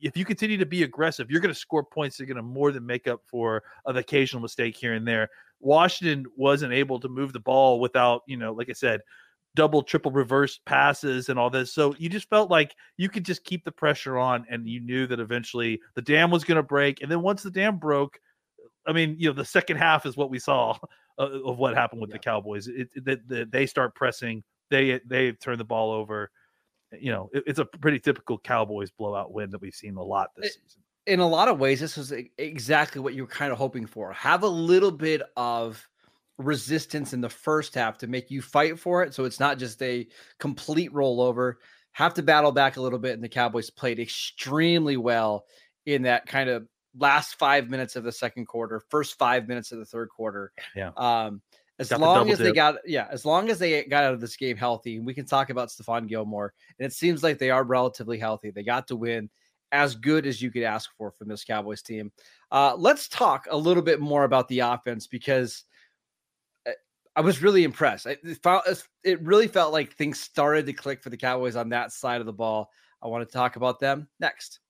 if 0.00 0.16
you 0.16 0.24
continue 0.24 0.56
to 0.56 0.66
be 0.66 0.82
aggressive, 0.82 1.30
you're 1.30 1.40
going 1.40 1.52
to 1.52 1.58
score 1.58 1.84
points. 1.84 2.18
You're 2.18 2.26
going 2.26 2.36
to 2.36 2.42
more 2.42 2.72
than 2.72 2.86
make 2.86 3.06
up 3.06 3.20
for 3.24 3.62
an 3.86 3.96
occasional 3.96 4.42
mistake 4.42 4.76
here 4.76 4.94
and 4.94 5.06
there. 5.06 5.28
Washington 5.60 6.26
wasn't 6.36 6.72
able 6.72 7.00
to 7.00 7.08
move 7.08 7.32
the 7.32 7.40
ball 7.40 7.80
without, 7.80 8.22
you 8.26 8.36
know, 8.36 8.52
like 8.52 8.68
I 8.68 8.74
said, 8.74 9.00
double, 9.54 9.82
triple 9.82 10.12
reverse 10.12 10.60
passes 10.66 11.28
and 11.28 11.38
all 11.38 11.50
this. 11.50 11.72
So 11.72 11.94
you 11.98 12.08
just 12.08 12.28
felt 12.28 12.50
like 12.50 12.74
you 12.96 13.08
could 13.08 13.24
just 13.24 13.44
keep 13.44 13.64
the 13.64 13.72
pressure 13.72 14.18
on, 14.18 14.44
and 14.50 14.68
you 14.68 14.80
knew 14.80 15.06
that 15.06 15.20
eventually 15.20 15.80
the 15.94 16.02
dam 16.02 16.30
was 16.30 16.44
going 16.44 16.56
to 16.56 16.62
break. 16.62 17.00
And 17.02 17.10
then 17.10 17.22
once 17.22 17.42
the 17.42 17.50
dam 17.50 17.78
broke, 17.78 18.18
I 18.86 18.92
mean, 18.92 19.16
you 19.18 19.28
know, 19.28 19.34
the 19.34 19.44
second 19.44 19.78
half 19.78 20.04
is 20.04 20.16
what 20.16 20.30
we 20.30 20.38
saw 20.38 20.76
of, 21.18 21.32
of 21.44 21.58
what 21.58 21.74
happened 21.74 22.02
with 22.02 22.10
the 22.10 22.18
Cowboys. 22.18 22.68
It, 22.68 22.88
it, 22.94 23.04
the, 23.04 23.20
the, 23.26 23.48
they 23.50 23.66
start 23.66 23.94
pressing. 23.94 24.44
They 24.70 25.00
they 25.06 25.32
turn 25.32 25.58
the 25.58 25.64
ball 25.64 25.92
over 25.92 26.30
you 27.00 27.10
know, 27.10 27.28
it- 27.34 27.42
it's 27.48 27.58
a 27.58 27.64
pretty 27.64 27.98
typical 27.98 28.38
Cowboys 28.38 28.90
blowout 28.92 29.32
win 29.32 29.50
that 29.50 29.60
we've 29.60 29.74
seen 29.74 29.96
a 29.96 30.02
lot 30.02 30.30
this 30.36 30.46
It- 30.54 30.62
season. 30.62 30.82
in 31.06 31.20
a 31.20 31.28
lot 31.28 31.48
of 31.48 31.58
ways, 31.58 31.80
this 31.80 31.96
was 31.96 32.12
exactly 32.38 33.00
what 33.00 33.12
you 33.14 33.22
were 33.24 33.28
kind 33.28 33.50
of 33.52 33.58
hoping 33.58 33.86
for. 33.86 34.12
Have 34.12 34.44
a 34.44 34.48
little 34.48 34.92
bit 34.92 35.20
of 35.36 35.84
resistance 36.38 37.12
in 37.12 37.20
the 37.20 37.28
first 37.28 37.74
half 37.74 37.98
to 37.98 38.06
make 38.06 38.30
you 38.30 38.40
fight 38.42 38.78
for 38.78 39.02
it. 39.02 39.14
So 39.14 39.24
it's 39.24 39.40
not 39.40 39.58
just 39.58 39.82
a 39.82 40.06
complete 40.38 40.92
rollover. 40.92 41.54
Have 41.92 42.14
to 42.14 42.22
battle 42.22 42.52
back 42.52 42.76
a 42.76 42.80
little 42.82 42.98
bit. 42.98 43.14
And 43.14 43.22
the 43.24 43.28
Cowboys 43.28 43.68
played 43.70 43.98
extremely 43.98 44.96
well 44.96 45.46
in 45.86 46.02
that 46.02 46.26
kind 46.26 46.48
of 46.50 46.68
last 46.98 47.34
five 47.38 47.68
minutes 47.68 47.96
of 47.96 48.04
the 48.04 48.12
second 48.12 48.46
quarter, 48.46 48.80
first 48.90 49.18
five 49.18 49.48
minutes 49.48 49.72
of 49.72 49.78
the 49.78 49.84
third 49.86 50.08
quarter. 50.08 50.52
Yeah. 50.74 50.90
Um, 50.96 51.42
as 51.78 51.90
Got 51.90 52.00
long 52.00 52.16
double 52.18 52.32
as 52.32 52.38
they 52.38 52.52
got, 52.52 52.76
yeah, 52.86 53.06
as 53.10 53.24
long 53.24 53.50
as 53.50 53.58
they 53.58 53.84
got 53.84 54.04
out 54.04 54.14
of 54.14 54.20
this 54.20 54.36
game 54.36 54.56
healthy, 54.56 54.98
we 54.98 55.12
can 55.12 55.26
talk 55.26 55.50
about 55.50 55.68
Stephon 55.68 56.08
Gilmore. 56.08 56.54
And 56.78 56.86
it 56.86 56.92
seems 56.92 57.22
like 57.22 57.38
they 57.38 57.50
are 57.50 57.64
relatively 57.64 58.18
healthy. 58.18 58.50
They 58.50 58.62
got 58.62 58.88
to 58.88 58.96
win 58.96 59.28
as 59.72 59.94
good 59.94 60.26
as 60.26 60.40
you 60.40 60.50
could 60.50 60.62
ask 60.62 60.90
for 60.96 61.10
from 61.10 61.28
this 61.28 61.44
Cowboys 61.44 61.82
team. 61.82 62.12
Uh, 62.50 62.74
let's 62.76 63.08
talk 63.08 63.46
a 63.50 63.56
little 63.56 63.82
bit 63.82 64.00
more 64.00 64.24
about 64.24 64.48
the 64.48 64.60
offense 64.60 65.06
because 65.06 65.64
I- 66.66 66.76
I 67.14 67.20
was 67.20 67.42
really 67.42 67.64
impressed. 67.64 68.06
I- 68.06 68.16
It, 68.22 68.42
felt, 68.42 68.64
it 69.04 69.20
really 69.22 69.48
felt 69.48 69.72
like 69.72 69.92
things 69.92 70.18
started 70.20 70.64
to 70.66 70.72
click 70.72 71.02
for 71.02 71.10
the 71.10 71.16
Cowboys 71.16 71.56
on 71.56 71.68
that 71.70 71.92
side 71.92 72.20
of 72.20 72.26
the 72.26 72.32
ball. 72.32 72.70
I 73.02 73.08
want 73.08 73.28
to 73.28 73.32
talk 73.32 73.56
about 73.56 73.80
them 73.80 74.08
next. 74.18 74.60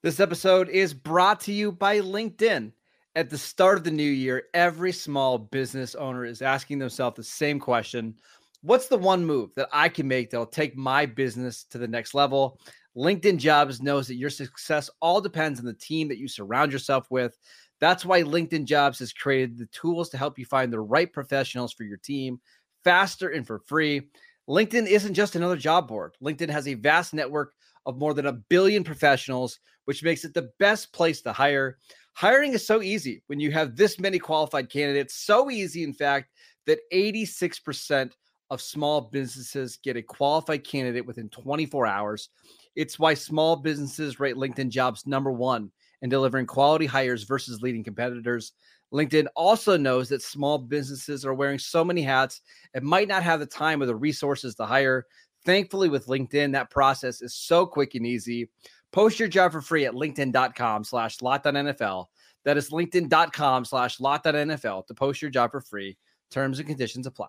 This 0.00 0.20
episode 0.20 0.68
is 0.68 0.94
brought 0.94 1.40
to 1.40 1.52
you 1.52 1.72
by 1.72 1.98
LinkedIn. 1.98 2.70
At 3.16 3.30
the 3.30 3.36
start 3.36 3.78
of 3.78 3.82
the 3.82 3.90
new 3.90 4.08
year, 4.08 4.44
every 4.54 4.92
small 4.92 5.38
business 5.38 5.96
owner 5.96 6.24
is 6.24 6.40
asking 6.40 6.78
themselves 6.78 7.16
the 7.16 7.24
same 7.24 7.58
question 7.58 8.14
What's 8.62 8.86
the 8.86 8.96
one 8.96 9.26
move 9.26 9.50
that 9.56 9.68
I 9.72 9.88
can 9.88 10.06
make 10.06 10.30
that'll 10.30 10.46
take 10.46 10.76
my 10.76 11.04
business 11.04 11.64
to 11.70 11.78
the 11.78 11.88
next 11.88 12.14
level? 12.14 12.60
LinkedIn 12.96 13.38
Jobs 13.38 13.82
knows 13.82 14.06
that 14.06 14.14
your 14.14 14.30
success 14.30 14.88
all 15.02 15.20
depends 15.20 15.58
on 15.58 15.66
the 15.66 15.74
team 15.74 16.06
that 16.08 16.18
you 16.18 16.28
surround 16.28 16.72
yourself 16.72 17.10
with. 17.10 17.36
That's 17.80 18.04
why 18.04 18.22
LinkedIn 18.22 18.66
Jobs 18.66 19.00
has 19.00 19.12
created 19.12 19.58
the 19.58 19.66
tools 19.66 20.10
to 20.10 20.16
help 20.16 20.38
you 20.38 20.44
find 20.44 20.72
the 20.72 20.78
right 20.78 21.12
professionals 21.12 21.72
for 21.72 21.82
your 21.82 21.98
team 21.98 22.40
faster 22.84 23.30
and 23.30 23.44
for 23.44 23.58
free. 23.66 24.10
LinkedIn 24.48 24.86
isn't 24.86 25.14
just 25.14 25.34
another 25.34 25.56
job 25.56 25.88
board. 25.88 26.14
LinkedIn 26.22 26.50
has 26.50 26.68
a 26.68 26.74
vast 26.74 27.14
network 27.14 27.54
of 27.88 27.96
more 27.96 28.14
than 28.14 28.26
a 28.26 28.32
billion 28.32 28.84
professionals, 28.84 29.58
which 29.86 30.04
makes 30.04 30.24
it 30.24 30.34
the 30.34 30.50
best 30.60 30.92
place 30.92 31.22
to 31.22 31.32
hire. 31.32 31.78
Hiring 32.12 32.52
is 32.52 32.64
so 32.64 32.82
easy 32.82 33.22
when 33.28 33.40
you 33.40 33.50
have 33.50 33.74
this 33.74 33.98
many 33.98 34.18
qualified 34.18 34.68
candidates. 34.68 35.14
So 35.14 35.50
easy, 35.50 35.82
in 35.82 35.94
fact, 35.94 36.28
that 36.66 36.80
86% 36.92 38.12
of 38.50 38.60
small 38.60 39.00
businesses 39.00 39.78
get 39.82 39.96
a 39.96 40.02
qualified 40.02 40.64
candidate 40.64 41.06
within 41.06 41.30
24 41.30 41.86
hours. 41.86 42.28
It's 42.76 42.98
why 42.98 43.14
small 43.14 43.56
businesses 43.56 44.20
rate 44.20 44.36
LinkedIn 44.36 44.68
jobs 44.68 45.06
number 45.06 45.32
one 45.32 45.70
in 46.02 46.10
delivering 46.10 46.46
quality 46.46 46.86
hires 46.86 47.24
versus 47.24 47.62
leading 47.62 47.82
competitors. 47.82 48.52
LinkedIn 48.92 49.26
also 49.34 49.76
knows 49.76 50.08
that 50.08 50.22
small 50.22 50.58
businesses 50.58 51.24
are 51.24 51.34
wearing 51.34 51.58
so 51.58 51.84
many 51.84 52.02
hats 52.02 52.40
and 52.74 52.84
might 52.84 53.08
not 53.08 53.22
have 53.22 53.40
the 53.40 53.46
time 53.46 53.82
or 53.82 53.86
the 53.86 53.96
resources 53.96 54.54
to 54.54 54.64
hire. 54.64 55.06
Thankfully, 55.48 55.88
with 55.88 56.08
LinkedIn, 56.08 56.52
that 56.52 56.68
process 56.68 57.22
is 57.22 57.32
so 57.32 57.64
quick 57.64 57.94
and 57.94 58.06
easy. 58.06 58.50
Post 58.92 59.18
your 59.18 59.28
job 59.28 59.50
for 59.50 59.62
free 59.62 59.86
at 59.86 59.94
LinkedIn.com 59.94 60.84
slash 60.84 61.20
NFL. 61.20 62.04
That 62.44 62.58
is 62.58 62.68
LinkedIn.com 62.68 63.64
slash 63.64 63.98
NFL 63.98 64.86
to 64.88 64.92
post 64.92 65.22
your 65.22 65.30
job 65.30 65.50
for 65.52 65.62
free. 65.62 65.96
Terms 66.30 66.58
and 66.58 66.68
conditions 66.68 67.06
apply. 67.06 67.28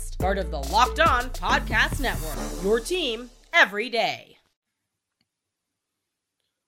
part 0.21 0.37
of 0.37 0.51
the 0.51 0.59
Locked 0.71 0.99
On 0.99 1.23
Podcast 1.31 1.99
Network. 1.99 2.63
Your 2.63 2.79
team 2.79 3.31
every 3.53 3.89
day. 3.89 4.37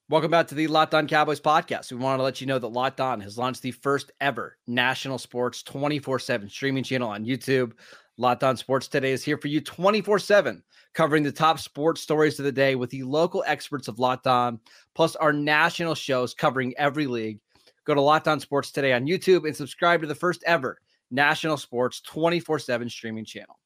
Welcome 0.10 0.32
back 0.32 0.48
to 0.48 0.56
the 0.56 0.66
Locked 0.66 0.96
On 0.96 1.08
Cowboys 1.08 1.40
podcast. 1.40 1.92
We 1.92 2.00
want 2.00 2.18
to 2.18 2.24
let 2.24 2.42
you 2.42 2.48
know 2.48 2.58
that 2.58 2.68
Locked 2.68 3.00
On 3.00 3.22
has 3.22 3.38
launched 3.38 3.62
the 3.62 3.70
first 3.70 4.12
ever 4.20 4.58
national 4.66 5.20
sports 5.20 5.62
24 5.62 6.18
7 6.18 6.50
streaming 6.50 6.84
channel 6.84 7.12
on 7.12 7.26
YouTube. 7.26 7.74
Locked 8.18 8.44
On 8.44 8.58
Sports 8.58 8.88
Today 8.88 9.12
is 9.12 9.24
here 9.24 9.38
for 9.38 9.50
you 9.50 9.62
24 9.62 10.18
7, 10.18 10.64
covering 10.96 11.22
the 11.22 11.32
top 11.32 11.60
sports 11.60 12.02
stories 12.02 12.40
of 12.40 12.46
the 12.46 12.52
day 12.52 12.74
with 12.74 12.90
the 12.90 13.04
local 13.04 13.44
experts 13.46 13.88
of 13.88 14.00
Locked 14.00 14.26
On, 14.26 14.60
plus 14.96 15.16
our 15.18 15.32
national 15.32 15.94
shows 15.94 16.34
covering 16.34 16.74
every 16.80 17.06
league. 17.06 17.40
Go 17.86 17.94
to 17.94 18.02
Locked 18.02 18.28
On 18.28 18.40
Sports 18.40 18.72
Today 18.72 18.94
on 18.94 19.06
YouTube 19.06 19.46
and 19.46 19.56
subscribe 19.56 20.02
to 20.02 20.08
the 20.08 20.16
first 20.16 20.44
ever 20.48 20.80
national 21.14 21.58
sports 21.58 22.02
24 22.02 22.60
7 22.60 22.90
streaming 22.90 23.24
channel. 23.24 23.58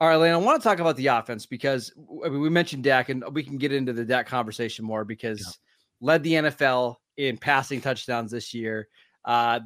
All 0.00 0.08
right, 0.08 0.16
Lane, 0.16 0.34
I 0.34 0.36
want 0.36 0.62
to 0.62 0.68
talk 0.68 0.78
about 0.78 0.96
the 0.96 1.08
offense 1.08 1.46
because 1.46 1.92
I 2.24 2.28
mean, 2.28 2.40
we 2.40 2.50
mentioned 2.50 2.84
Dak, 2.84 3.08
and 3.08 3.24
we 3.32 3.42
can 3.42 3.56
get 3.56 3.72
into 3.72 3.92
the 3.92 4.04
Dak 4.04 4.26
conversation 4.26 4.84
more 4.84 5.04
because 5.04 5.40
yeah. 5.40 6.06
led 6.06 6.22
the 6.22 6.32
NFL 6.34 6.96
in 7.16 7.36
passing 7.36 7.80
touchdowns 7.80 8.30
this 8.30 8.54
year. 8.54 8.88
Uh, 9.24 9.60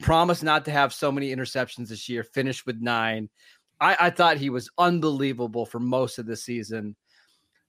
promised 0.00 0.44
not 0.44 0.64
to 0.64 0.70
have 0.70 0.92
so 0.92 1.10
many 1.10 1.34
interceptions 1.34 1.88
this 1.88 2.08
year, 2.08 2.22
finished 2.22 2.66
with 2.66 2.80
nine. 2.80 3.28
I, 3.80 3.96
I 4.00 4.10
thought 4.10 4.36
he 4.36 4.50
was 4.50 4.70
unbelievable 4.78 5.66
for 5.66 5.80
most 5.80 6.18
of 6.18 6.26
the 6.26 6.36
season. 6.36 6.94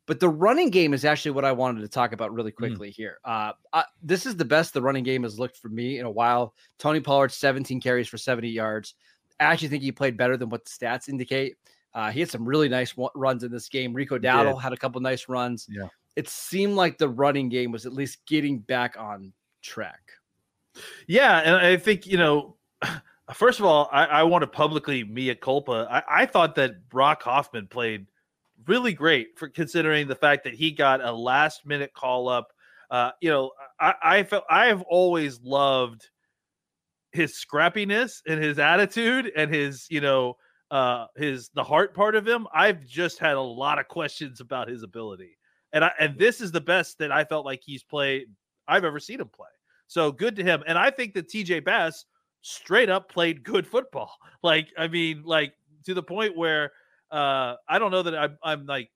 But 0.10 0.20
the 0.20 0.28
running 0.28 0.72
game 0.72 0.96
is 0.96 1.06
actually 1.06 1.30
what 1.32 1.46
I 1.46 1.52
wanted 1.52 1.82
to 1.82 1.88
talk 1.88 2.14
about 2.14 2.34
really 2.34 2.52
mm. 2.52 2.56
quickly 2.56 2.90
mm. 2.90 2.96
here. 2.96 3.20
Uh, 3.24 3.52
I, 3.72 3.84
this 4.02 4.26
is 4.26 4.36
the 4.36 4.44
best 4.44 4.74
the 4.74 4.82
running 4.82 5.04
game 5.04 5.22
has 5.22 5.38
looked 5.38 5.58
for 5.58 5.70
me 5.70 6.00
in 6.00 6.06
a 6.08 6.10
while. 6.10 6.56
Tony 6.80 7.00
Pollard, 7.00 7.32
17 7.32 7.80
carries 7.80 8.08
for 8.08 8.18
70 8.18 8.50
yards. 8.50 8.96
I 9.40 9.44
actually 9.44 9.68
think 9.68 9.84
he 9.84 9.92
played 9.92 10.18
better 10.18 10.36
than 10.36 10.50
what 10.50 10.66
the 10.66 10.72
stats 10.72 11.10
indicate. 11.10 11.58
Uh, 11.94 12.10
he 12.10 12.22
had 12.22 12.30
some 12.32 12.44
really 12.44 12.68
nice 12.68 12.96
runs 13.14 13.44
in 13.44 13.52
this 13.52 13.70
game. 13.70 13.94
Rico 13.94 14.18
Dowdle 14.18 14.60
had 14.60 14.74
a 14.74 14.78
couple 14.78 15.00
nice 15.00 15.30
runs. 15.30 15.68
Yeah. 15.70 15.90
It 16.16 16.28
seemed 16.28 16.74
like 16.74 16.98
the 16.98 17.08
running 17.08 17.48
game 17.48 17.72
was 17.72 17.86
at 17.86 17.94
least 17.94 18.26
getting 18.26 18.58
back 18.58 18.96
on 18.98 19.32
track. 19.62 20.02
Yeah. 21.06 21.38
And 21.38 21.56
I 21.56 21.78
think, 21.78 22.08
you 22.08 22.18
know, 22.18 22.56
first 23.36 23.60
of 23.60 23.66
all, 23.66 23.88
I, 23.92 24.06
I 24.06 24.24
want 24.24 24.42
to 24.42 24.48
publicly 24.48 25.04
mea 25.04 25.36
culpa. 25.36 25.88
I, 25.88 26.24
I 26.24 26.26
thought 26.26 26.56
that 26.56 26.90
Brock 26.90 27.22
Hoffman 27.22 27.68
played– 27.68 28.08
really 28.70 28.94
great 28.94 29.38
for 29.38 29.50
considering 29.50 30.08
the 30.08 30.16
fact 30.16 30.44
that 30.44 30.54
he 30.54 30.72
got 30.72 31.04
a 31.04 31.12
last 31.12 31.66
minute 31.66 31.92
call 31.94 32.30
up. 32.30 32.54
Uh, 32.92 33.12
you 33.20 33.30
know, 33.30 33.52
I, 33.80 33.94
I 34.02 34.24
felt 34.24 34.46
I 34.50 34.68
have 34.68 34.84
always 34.84 35.42
loved 35.42 36.08
his 37.12 37.34
scrappiness 37.34 38.22
and 38.28 38.42
his 38.42 38.60
attitude 38.60 39.32
and 39.36 39.54
his, 39.54 39.88
you 39.90 40.02
know, 40.02 40.38
uh, 40.72 41.08
his 41.18 41.50
the 41.56 41.64
heart 41.64 41.96
part 41.96 42.16
of 42.16 42.28
him. 42.28 42.48
I've 42.54 42.86
just 42.86 43.18
had 43.18 43.36
a 43.36 43.42
lot 43.42 43.80
of 43.80 43.88
questions 43.88 44.40
about 44.40 44.70
his 44.70 44.84
ability, 44.84 45.38
and 45.74 45.84
I 45.84 45.92
and 46.00 46.18
this 46.18 46.42
is 46.42 46.52
the 46.52 46.62
best 46.62 47.00
that 47.00 47.12
I 47.12 47.24
felt 47.24 47.46
like 47.46 47.62
he's 47.64 47.84
played 47.84 48.28
I've 48.68 48.86
ever 48.86 49.00
seen 49.00 49.20
him 49.20 49.30
play. 49.30 49.48
So 49.88 50.12
good 50.12 50.36
to 50.36 50.44
him, 50.44 50.64
and 50.68 50.78
I 50.78 50.92
think 50.92 51.16
that 51.16 51.28
T.J. 51.28 51.62
Bass 51.62 52.06
straight 52.42 52.90
up 52.90 53.12
played 53.12 53.44
good 53.44 53.66
football. 53.68 54.16
Like 54.42 54.70
I 54.78 54.88
mean, 54.88 55.24
like 55.26 55.54
to 55.84 55.94
the 55.94 56.02
point 56.02 56.38
where 56.38 56.72
uh, 57.12 57.56
I 57.68 57.80
don't 57.80 57.92
know 57.92 58.04
that 58.04 58.16
I'm, 58.16 58.38
I'm 58.44 58.66
like, 58.66 58.90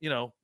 you 0.00 0.10
know, 0.10 0.34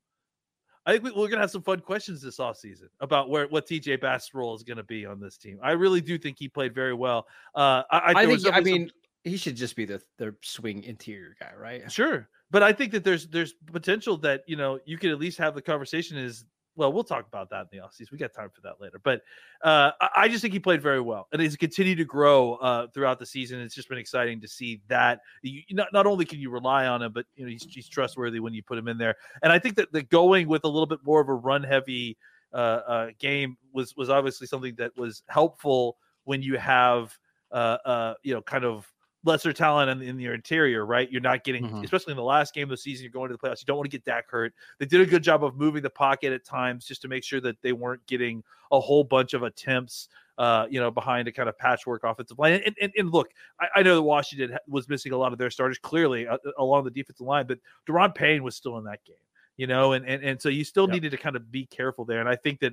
I 0.85 0.93
think 0.99 1.15
we're 1.15 1.29
gonna 1.29 1.41
have 1.41 1.51
some 1.51 1.63
fun 1.63 1.81
questions 1.81 2.21
this 2.21 2.39
offseason 2.39 2.89
about 3.01 3.31
where 3.31 3.47
what 3.47 3.69
TJ 3.69 4.01
Bass' 4.01 4.35
role 4.35 4.55
is 4.55 4.63
gonna 4.63 4.83
be 4.83 5.07
on 5.07 5.21
this 5.21 5.37
team. 5.37 5.59
I 5.63 5.73
really 5.73 6.01
do 6.01 6.19
think 6.19 6.39
he 6.39 6.49
played 6.49 6.75
very 6.75 6.95
well. 6.95 7.27
Uh, 7.55 7.83
I, 7.91 7.99
I, 7.99 8.13
I 8.17 8.27
think 8.27 8.47
I 8.53 8.61
mean 8.61 8.89
some... 8.89 8.97
he 9.25 9.37
should 9.37 9.57
just 9.57 9.77
be 9.77 9.85
the 9.85 10.03
the 10.19 10.35
swing 10.43 10.83
interior 10.83 11.37
guy, 11.39 11.53
right? 11.57 11.91
Sure, 11.91 12.29
but 12.51 12.63
I 12.65 12.73
think 12.73 12.91
that 12.93 13.05
there's 13.05 13.29
there's 13.29 13.55
potential 13.73 14.17
that 14.19 14.43
you 14.49 14.57
know 14.57 14.81
you 14.85 14.99
could 14.99 15.11
at 15.11 15.21
least 15.21 15.39
have 15.39 15.55
the 15.55 15.63
conversation 15.63 16.19
is 16.19 16.45
well, 16.75 16.93
we'll 16.93 17.05
talk 17.05 17.27
about 17.27 17.51
that 17.51 17.69
in 17.71 17.79
the 17.79 17.85
offseason. 17.85 18.13
We 18.13 18.19
got 18.19 18.33
time 18.33 18.51
for 18.51 18.63
that 18.63 18.81
later. 18.81 18.99
But 19.03 19.23
uh, 19.63 19.93
I 20.17 20.29
just 20.29 20.41
think 20.43 20.55
he 20.55 20.61
played 20.61 20.81
very 20.81 21.01
well, 21.01 21.29
and 21.33 21.43
he's 21.43 21.57
continued 21.57 21.99
to 21.99 22.05
grow 22.05 22.55
uh, 22.55 22.87
throughout 22.95 23.19
the 23.19 23.27
season. 23.27 23.61
It's 23.61 23.75
just 23.75 23.89
been 23.89 23.99
exciting 23.99 24.41
to 24.41 24.49
see 24.49 24.81
that. 24.89 25.21
You, 25.43 25.63
not 25.71 25.93
not 25.93 26.07
only 26.07 26.25
can 26.25 26.39
you 26.39 26.51
rely 26.51 26.87
on 26.87 27.03
him, 27.03 27.13
but 27.13 27.27
you 27.37 27.45
know 27.45 27.51
he's, 27.51 27.65
he's 27.65 27.89
trustworthy 27.89 28.41
when 28.41 28.55
you 28.55 28.63
put 28.63 28.79
him 28.79 28.89
in 28.89 28.97
there. 28.97 29.17
And 29.43 29.53
I 29.53 29.59
think 29.59 29.77
that 29.77 29.93
the 29.93 30.03
going 30.03 30.49
with 30.49 30.65
a 30.65 30.69
little 30.69 30.87
bit 30.87 31.01
more 31.05 31.21
of 31.21 31.29
a 31.29 31.35
run 31.35 31.63
heavy 31.63 32.17
uh, 32.53 32.57
uh, 32.87 33.07
game 33.19 33.57
was 33.73 33.97
was 33.97 34.09
obviously 34.09 34.47
something 34.47 34.75
that 34.77 34.97
was 34.97 35.23
helpful 35.29 35.97
when 36.25 36.43
you 36.43 36.57
have 36.59 37.17
uh, 37.51 37.79
uh, 37.85 38.15
you 38.23 38.35
know 38.35 38.43
kind 38.43 38.65
of 38.65 38.91
lesser 39.25 39.53
talent 39.53 39.91
in, 39.91 40.09
in 40.09 40.19
your 40.19 40.35
interior, 40.35 40.85
right? 40.85 41.11
You're 41.11 41.21
not 41.21 41.45
getting, 41.45 41.65
mm-hmm. 41.65 41.85
especially 41.85 42.13
in 42.13 42.17
the 42.17 42.23
last 42.23 42.55
game 42.55 42.65
of 42.65 42.71
the 42.71 42.77
season, 42.77 43.05
you're 43.05 43.13
going 43.13 43.31
to 43.31 43.37
the 43.37 43.39
playoffs. 43.39 43.61
You 43.61 43.67
don't 43.67 43.77
want 43.77 43.91
to 43.91 43.97
get 43.97 44.05
Dak 44.05 44.29
hurt. 44.29 44.53
They 44.79 44.87
did 44.87 45.01
a 45.01 45.07
good 45.07 45.23
job 45.23 45.45
of 45.45 45.57
moving 45.57 45.83
the 45.83 45.91
pocket 45.91 46.33
at 46.33 46.45
times 46.45 46.85
just 46.85 47.03
to 47.03 47.09
make 47.09 47.25
sure 47.25 47.41
that 47.41 47.61
they 47.63 47.73
weren't 47.73 48.05
getting 48.07 48.43
a 48.73 48.81
whole 48.81 49.05
bunch 49.05 49.35
of 49.35 49.43
attempts, 49.43 50.09
uh, 50.39 50.67
you 50.71 50.81
know, 50.81 50.91
behind 50.91 51.29
a 51.29 51.33
kind 51.33 51.49
of 51.49 51.57
patchwork 51.59 52.03
offensive 52.05 52.39
line. 52.39 52.61
And, 52.65 52.77
and, 52.81 52.93
and 52.97 53.13
look, 53.13 53.29
I, 53.61 53.67
I, 53.77 53.83
know 53.83 53.95
that 53.95 54.03
Washington 54.03 54.59
was 54.67 54.89
missing 54.89 55.13
a 55.13 55.17
lot 55.17 55.33
of 55.33 55.39
their 55.39 55.51
starters 55.51 55.79
clearly 55.79 56.27
uh, 56.27 56.39
along 56.59 56.85
the 56.85 56.91
defensive 56.91 57.27
line, 57.27 57.47
but 57.47 57.59
Daron 57.89 58.15
Payne 58.15 58.43
was 58.43 58.57
still 58.57 58.79
in 58.79 58.85
that 58.85 59.05
game 59.05 59.17
you 59.59 59.67
know, 59.67 59.93
and 59.93 60.07
and, 60.07 60.25
and 60.25 60.41
so 60.41 60.49
you 60.49 60.65
still 60.65 60.85
yep. 60.85 60.95
needed 60.95 61.11
to 61.11 61.17
kind 61.17 61.37
of 61.37 61.53
be 61.53 61.67
careful 61.67 62.05
there. 62.05 62.21
And 62.21 62.29
I 62.29 62.37
think 62.37 62.61
that 62.61 62.73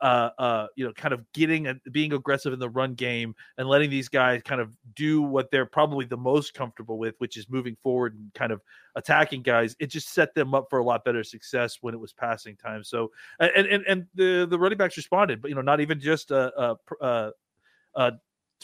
uh, 0.00 0.30
uh, 0.38 0.66
you 0.76 0.84
know, 0.84 0.92
kind 0.92 1.12
of 1.12 1.24
getting 1.32 1.66
a, 1.66 1.74
being 1.92 2.12
aggressive 2.12 2.52
in 2.52 2.58
the 2.58 2.68
run 2.68 2.94
game 2.94 3.34
and 3.58 3.68
letting 3.68 3.90
these 3.90 4.08
guys 4.08 4.42
kind 4.42 4.60
of 4.60 4.76
do 4.94 5.20
what 5.22 5.50
they're 5.50 5.66
probably 5.66 6.04
the 6.06 6.16
most 6.16 6.54
comfortable 6.54 6.98
with, 6.98 7.14
which 7.18 7.36
is 7.36 7.48
moving 7.50 7.76
forward 7.82 8.14
and 8.14 8.32
kind 8.34 8.52
of 8.52 8.62
attacking 8.96 9.42
guys. 9.42 9.76
It 9.78 9.86
just 9.86 10.12
set 10.12 10.34
them 10.34 10.54
up 10.54 10.66
for 10.70 10.78
a 10.78 10.84
lot 10.84 11.04
better 11.04 11.22
success 11.22 11.78
when 11.80 11.94
it 11.94 12.00
was 12.00 12.12
passing 12.12 12.56
time. 12.56 12.82
So, 12.82 13.10
and 13.38 13.66
and 13.66 13.84
and 13.86 14.06
the 14.14 14.46
the 14.48 14.58
running 14.58 14.78
backs 14.78 14.96
responded, 14.96 15.42
but 15.42 15.48
you 15.48 15.54
know, 15.54 15.62
not 15.62 15.80
even 15.80 16.00
just 16.00 16.32
uh, 16.32 16.50
uh, 16.56 16.74
uh, 17.00 17.30
uh 17.94 18.10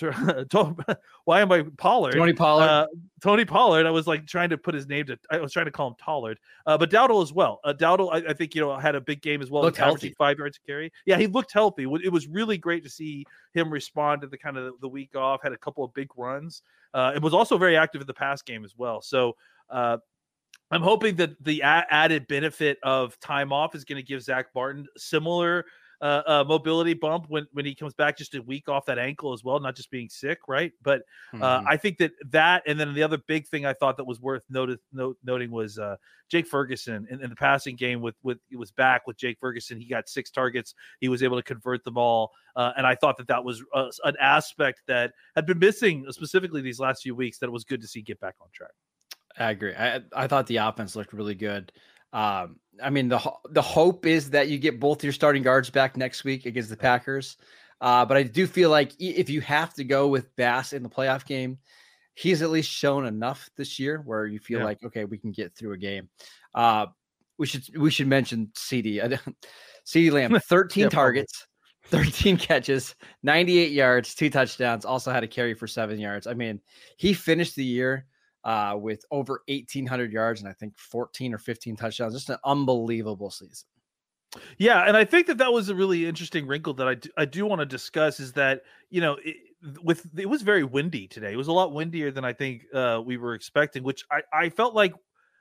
why 1.25 1.41
am 1.41 1.53
I 1.53 1.63
Pollard? 1.77 2.15
Tony 2.15 2.33
Pollard. 2.33 2.65
Uh, 2.65 2.87
Tony 3.23 3.45
Pollard. 3.45 3.87
I 3.87 3.91
was 3.91 4.07
like 4.07 4.27
trying 4.27 4.51
to 4.51 4.59
put 4.59 4.75
his 4.75 4.87
name 4.87 5.07
to. 5.07 5.19
I 5.31 5.39
was 5.39 5.53
trying 5.53 5.67
to 5.67 5.71
call 5.71 5.89
him 5.89 5.95
Tollard, 5.95 6.37
uh, 6.67 6.77
but 6.77 6.91
Dowdle 6.91 7.23
as 7.23 7.33
well. 7.33 7.61
Uh, 7.65 7.73
Dowdle, 7.73 8.13
I, 8.13 8.31
I, 8.31 8.33
think 8.35 8.55
you 8.55 8.61
know 8.61 8.77
had 8.77 8.95
a 8.95 9.01
big 9.01 9.23
game 9.23 9.43
as 9.43 9.51
well. 9.51 9.63
Looked 9.63 9.79
healthy. 9.79 10.15
Five 10.19 10.39
yards 10.39 10.59
to 10.59 10.67
carry. 10.67 10.93
Yeah, 11.07 11.17
he 11.17 11.27
looked 11.27 11.53
healthy. 11.53 11.85
It 11.85 12.13
was 12.13 12.27
really 12.27 12.59
great 12.59 12.85
to 12.85 12.91
see 12.91 13.25
him 13.55 13.71
respond 13.73 14.23
to 14.23 14.27
the 14.27 14.39
kind 14.39 14.57
of 14.57 14.75
the 14.81 14.89
week 14.89 15.17
off. 15.17 15.43
Had 15.43 15.53
a 15.53 15.59
couple 15.59 15.85
of 15.85 15.95
big 15.95 16.09
runs. 16.17 16.63
Uh, 16.93 17.13
it 17.15 17.23
was 17.23 17.35
also 17.35 17.57
very 17.59 17.77
active 17.77 18.01
in 18.01 18.07
the 18.07 18.15
pass 18.15 18.43
game 18.43 18.65
as 18.65 18.75
well. 18.77 19.01
So. 19.01 19.37
Uh, 19.71 19.99
I'm 20.71 20.83
hoping 20.83 21.15
that 21.17 21.43
the 21.45 21.61
a- 21.61 21.87
added 21.91 22.27
benefit 22.27 22.79
of 22.83 23.19
time 23.21 23.53
off 23.53 23.77
is 23.77 23.85
going 23.85 24.03
to 24.03 24.07
give 24.07 24.21
Zach 24.21 24.47
Martin 24.53 24.87
similar 24.97 25.65
uh, 26.01 26.23
uh, 26.27 26.45
mobility 26.47 26.95
bump 26.95 27.27
when 27.29 27.47
when 27.53 27.65
he 27.65 27.75
comes 27.75 27.95
back 27.95 28.19
just 28.19 28.35
a 28.35 28.43
week 28.43 28.69
off 28.69 28.85
that 28.87 28.99
ankle 28.99 29.33
as 29.33 29.43
well, 29.43 29.59
not 29.61 29.75
just 29.75 29.91
being 29.91 30.09
sick, 30.09 30.39
right? 30.49 30.73
But 30.83 31.03
uh, 31.35 31.39
mm-hmm. 31.39 31.69
I 31.69 31.77
think 31.77 31.99
that 31.99 32.13
that 32.31 32.63
and 32.67 32.79
then 32.79 32.93
the 32.95 33.03
other 33.03 33.19
big 33.27 33.47
thing 33.47 33.65
I 33.65 33.73
thought 33.73 33.97
that 33.97 34.05
was 34.05 34.21
worth 34.21 34.43
notice, 34.51 34.79
note, 34.93 35.17
noting 35.25 35.51
was 35.51 35.79
uh, 35.79 35.97
Jake 36.29 36.47
Ferguson 36.47 37.07
in, 37.11 37.23
in, 37.23 37.31
the 37.31 37.37
passing 37.37 37.77
game 37.77 38.01
with 38.01 38.17
with 38.23 38.39
he 38.49 38.57
was 38.57 38.71
back 38.73 39.07
with 39.07 39.17
Jake 39.17 39.39
Ferguson. 39.41 39.81
He 39.81 39.89
got 39.89 40.09
six 40.09 40.31
targets. 40.31 40.75
He 41.01 41.09
was 41.09 41.23
able 41.23 41.37
to 41.37 41.43
convert 41.43 41.85
them 41.85 41.97
all, 41.97 42.33
uh, 42.57 42.73
and 42.77 42.87
I 42.87 42.95
thought 42.95 43.17
that 43.19 43.29
that 43.29 43.45
was 43.45 43.63
uh, 43.75 43.91
an 44.05 44.17
aspect 44.21 44.83
that 44.89 45.13
had 45.35 45.47
been 45.47 45.59
missing 45.59 46.05
specifically 46.11 46.61
these 46.61 46.81
last 46.81 47.03
few 47.03 47.15
weeks. 47.15 47.39
That 47.39 47.47
it 47.47 47.53
was 47.53 47.65
good 47.65 47.81
to 47.81 47.89
see 47.89 48.03
get 48.03 48.21
back 48.21 48.35
on 48.41 48.49
track. 48.53 48.73
I 49.39 49.51
agree. 49.51 49.75
I, 49.75 50.01
I 50.15 50.27
thought 50.27 50.47
the 50.47 50.57
offense 50.57 50.97
looked 50.97 51.13
really 51.13 51.35
good. 51.35 51.73
Um, 52.17 52.57
I 52.83 52.89
mean, 52.89 53.09
the 53.09 53.21
the 53.51 53.61
hope 53.61 54.07
is 54.07 54.31
that 54.31 54.49
you 54.49 54.59
get 54.59 54.81
both 54.81 55.05
your 55.05 55.13
starting 55.13 55.43
guards 55.43 55.69
back 55.69 55.99
next 55.99 56.25
week 56.25 56.47
against 56.47 56.71
the 56.71 56.77
Packers. 56.77 57.37
Uh, 57.79 58.07
but 58.07 58.17
I 58.17 58.23
do 58.23 58.47
feel 58.47 58.71
like 58.71 58.93
if 58.99 59.29
you 59.29 59.43
have 59.43 59.75
to 59.75 59.85
go 59.85 60.09
with 60.09 60.35
Bass 60.35 60.73
in 60.73 60.83
the 60.83 60.89
playoff 60.89 61.27
game, 61.27 61.59
he's 62.15 62.41
at 62.41 62.49
least 62.49 62.71
shown 62.71 63.05
enough 63.05 63.51
this 63.59 63.79
year 63.79 64.03
where 64.03 64.25
you 64.25 64.39
feel 64.39 64.61
yeah. 64.61 64.65
like 64.65 64.83
okay, 64.83 65.05
we 65.05 65.19
can 65.19 65.31
get 65.31 65.55
through 65.55 65.75
a 65.75 65.79
game. 65.79 66.09
Uh, 66.55 66.87
we 67.37 67.47
should 67.47 67.65
we 67.77 67.91
should 67.91 68.09
mention 68.09 68.51
CeeDee. 68.55 69.21
CeeDee 69.87 70.11
Lamb, 70.11 70.41
13 70.49 70.85
yeah, 70.85 70.89
targets, 70.89 71.47
13 71.89 72.37
catches, 72.39 72.95
98 73.25 73.73
yards, 73.73 74.15
two 74.15 74.31
touchdowns. 74.31 74.87
Also 74.87 75.13
had 75.13 75.23
a 75.23 75.29
carry 75.29 75.53
for 75.53 75.67
seven 75.67 75.99
yards. 75.99 76.27
I 76.27 76.33
mean, 76.33 76.63
he 76.97 77.13
finished 77.13 77.57
the 77.57 77.65
year 77.65 78.07
uh, 78.47 78.77
with 78.81 79.05
over 79.11 79.43
1,800 79.49 80.13
yards 80.13 80.41
and 80.41 80.49
I 80.49 80.53
think 80.53 80.79
14 80.79 81.35
or 81.35 81.39
15 81.39 81.77
touchdowns. 81.77 82.15
Just 82.15 82.31
an 82.31 82.39
unbelievable 82.45 83.29
season. 83.29 83.67
Yeah, 84.57 84.85
and 84.87 84.97
I 84.97 85.05
think 85.05 85.27
that 85.27 85.39
that 85.39 85.53
was 85.53 85.69
a 85.69 85.75
really 85.75 86.07
interesting 86.07 86.47
wrinkle 86.47 86.75
that 86.75 86.87
I 86.87 86.95
do, 86.95 87.11
I 87.17 87.25
do 87.25 87.45
want 87.45 87.61
to 87.61 87.67
discuss 87.67 88.21
is 88.21 88.33
that 88.35 88.63
you 88.91 89.01
know 89.01 89.17
it, 89.25 89.37
with 89.83 90.07
it 90.17 90.29
was 90.29 90.43
very 90.43 90.63
windy 90.63 91.09
today. 91.09 91.33
It 91.33 91.37
was 91.37 91.49
a 91.49 91.53
lot 91.53 91.73
windier 91.73 92.11
than 92.11 92.25
I 92.25 92.33
think 92.33 92.65
uh, 92.73 93.03
we 93.05 93.17
were 93.17 93.35
expecting, 93.35 93.83
which 93.83 94.05
I 94.11 94.21
I 94.33 94.49
felt 94.51 94.75
like 94.75 94.93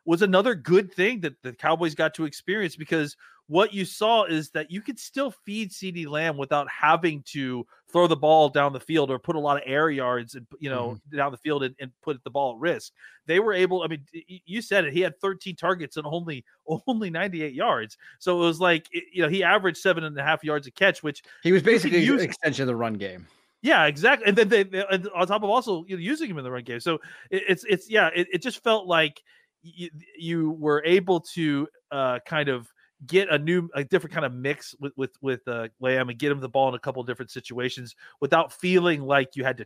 was 0.05 0.21
another 0.21 0.55
good 0.55 0.93
thing 0.93 1.19
that 1.21 1.41
the 1.43 1.51
Cowboys 1.51 1.93
got 1.93 2.13
to 2.15 2.25
experience 2.25 2.75
because 2.75 3.17
what 3.47 3.73
you 3.73 3.85
saw 3.85 4.23
is 4.23 4.49
that 4.51 4.71
you 4.71 4.81
could 4.81 4.99
still 4.99 5.31
feed 5.45 5.71
CeeDee 5.71 6.07
Lamb 6.07 6.37
without 6.37 6.67
having 6.69 7.21
to 7.27 7.65
throw 7.91 8.07
the 8.07 8.15
ball 8.15 8.49
down 8.49 8.73
the 8.73 8.79
field 8.79 9.11
or 9.11 9.19
put 9.19 9.35
a 9.35 9.39
lot 9.39 9.57
of 9.57 9.63
air 9.65 9.89
yards 9.89 10.35
and 10.35 10.47
you 10.59 10.69
know 10.69 10.97
mm-hmm. 10.97 11.17
down 11.17 11.31
the 11.31 11.37
field 11.37 11.63
and, 11.63 11.75
and, 11.79 11.91
put 12.01 12.23
the 12.23 12.29
ball 12.29 12.53
at 12.53 12.59
risk. 12.59 12.91
They 13.27 13.39
were 13.39 13.53
able. 13.53 13.83
I 13.83 13.87
mean, 13.87 14.03
you 14.45 14.61
said 14.61 14.85
it. 14.85 14.93
He 14.93 15.01
had 15.01 15.19
13 15.19 15.55
targets 15.55 15.97
and 15.97 16.07
only 16.07 16.43
only 16.87 17.09
98 17.09 17.53
yards. 17.53 17.97
So 18.19 18.41
it 18.41 18.45
was 18.45 18.59
like 18.59 18.87
you 18.91 19.21
know 19.21 19.29
he 19.29 19.43
averaged 19.43 19.77
seven 19.77 20.03
and 20.03 20.17
a 20.17 20.23
half 20.23 20.43
yards 20.43 20.65
a 20.65 20.71
catch, 20.71 21.03
which 21.03 21.23
he 21.43 21.51
was 21.51 21.61
basically 21.61 22.05
an 22.05 22.19
extension 22.19 22.63
of 22.63 22.67
the 22.67 22.75
run 22.75 22.95
game. 22.95 23.27
Yeah, 23.61 23.85
exactly. 23.85 24.27
And 24.27 24.37
then 24.37 24.49
they, 24.49 24.63
they 24.63 24.85
and 24.91 25.07
on 25.15 25.27
top 25.27 25.43
of 25.43 25.49
also 25.49 25.85
you 25.87 25.95
know, 25.95 26.01
using 26.01 26.29
him 26.29 26.37
in 26.37 26.43
the 26.43 26.51
run 26.51 26.63
game. 26.63 26.79
So 26.79 26.95
it, 27.29 27.43
it's 27.47 27.63
it's 27.63 27.89
yeah, 27.89 28.09
it, 28.15 28.27
it 28.33 28.41
just 28.41 28.63
felt 28.63 28.87
like 28.87 29.21
you, 29.63 29.89
you 30.17 30.51
were 30.51 30.83
able 30.85 31.19
to 31.33 31.67
uh, 31.91 32.19
kind 32.27 32.49
of 32.49 32.71
get 33.07 33.29
a 33.29 33.37
new 33.37 33.69
a 33.73 33.83
different 33.83 34.13
kind 34.13 34.25
of 34.25 34.33
mix 34.33 34.75
with 34.79 34.93
with 34.95 35.11
with 35.21 35.47
uh, 35.47 35.67
Lamb 35.79 36.09
and 36.09 36.17
get 36.17 36.31
him 36.31 36.39
the 36.39 36.49
ball 36.49 36.69
in 36.69 36.75
a 36.75 36.79
couple 36.79 37.03
different 37.03 37.31
situations 37.31 37.95
without 38.21 38.53
feeling 38.53 39.01
like 39.01 39.35
you 39.35 39.43
had 39.43 39.57
to 39.57 39.65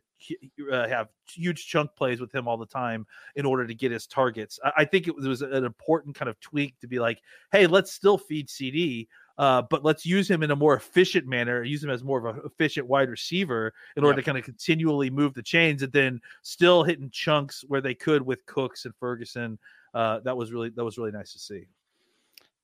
uh, 0.72 0.88
have 0.88 1.10
huge 1.28 1.68
chunk 1.68 1.96
plays 1.96 2.20
with 2.20 2.34
him 2.34 2.48
all 2.48 2.58
the 2.58 2.66
time 2.66 3.06
in 3.36 3.46
order 3.46 3.66
to 3.68 3.74
get 3.74 3.92
his 3.92 4.08
targets. 4.08 4.60
I, 4.64 4.72
I 4.78 4.86
think 4.86 5.08
it 5.08 5.16
was, 5.16 5.26
it 5.26 5.30
was, 5.30 5.42
an 5.42 5.66
important 5.66 6.16
kind 6.16 6.30
of 6.30 6.40
tweak 6.40 6.80
to 6.80 6.88
be 6.88 7.00
like, 7.00 7.22
hey, 7.52 7.68
let's 7.68 7.92
still 7.92 8.18
feed 8.18 8.48
CeeDee. 8.48 9.08
Uh, 9.38 9.62
but 9.70 9.86
let's 9.86 10.06
use 10.06 10.30
him 10.30 10.44
in 10.44 10.52
a 10.52 10.56
more 10.56 10.76
efficient 10.76 11.26
manner, 11.26 11.64
use 11.64 11.82
him 11.82 11.90
as 11.90 12.04
more 12.04 12.20
of 12.20 12.36
an 12.36 12.42
efficient 12.44 12.88
wide 12.88 13.10
receiver 13.10 13.74
in 13.96 14.04
order 14.04 14.18
to 14.18 14.26
kind 14.26 14.38
of 14.38 14.44
continually 14.44 15.10
move 15.10 15.34
the 15.34 15.42
chains 15.42 15.82
and 15.82 15.94
then 15.94 16.20
still 16.42 16.84
hitting 16.84 17.10
chunks 17.10 17.64
where 17.70 17.80
they 17.80 17.96
could 17.96 18.22
with 18.22 18.46
Cooks 18.48 18.84
and 18.84 18.94
Ferguson. 19.00 19.58
Uh, 19.94 20.20
that 20.20 20.36
was 20.36 20.52
really 20.52 20.70
that 20.72 20.84
was 20.84 20.98
really 20.98 21.14
nice 21.14 21.32
to 21.32 21.40
see. 21.40 21.68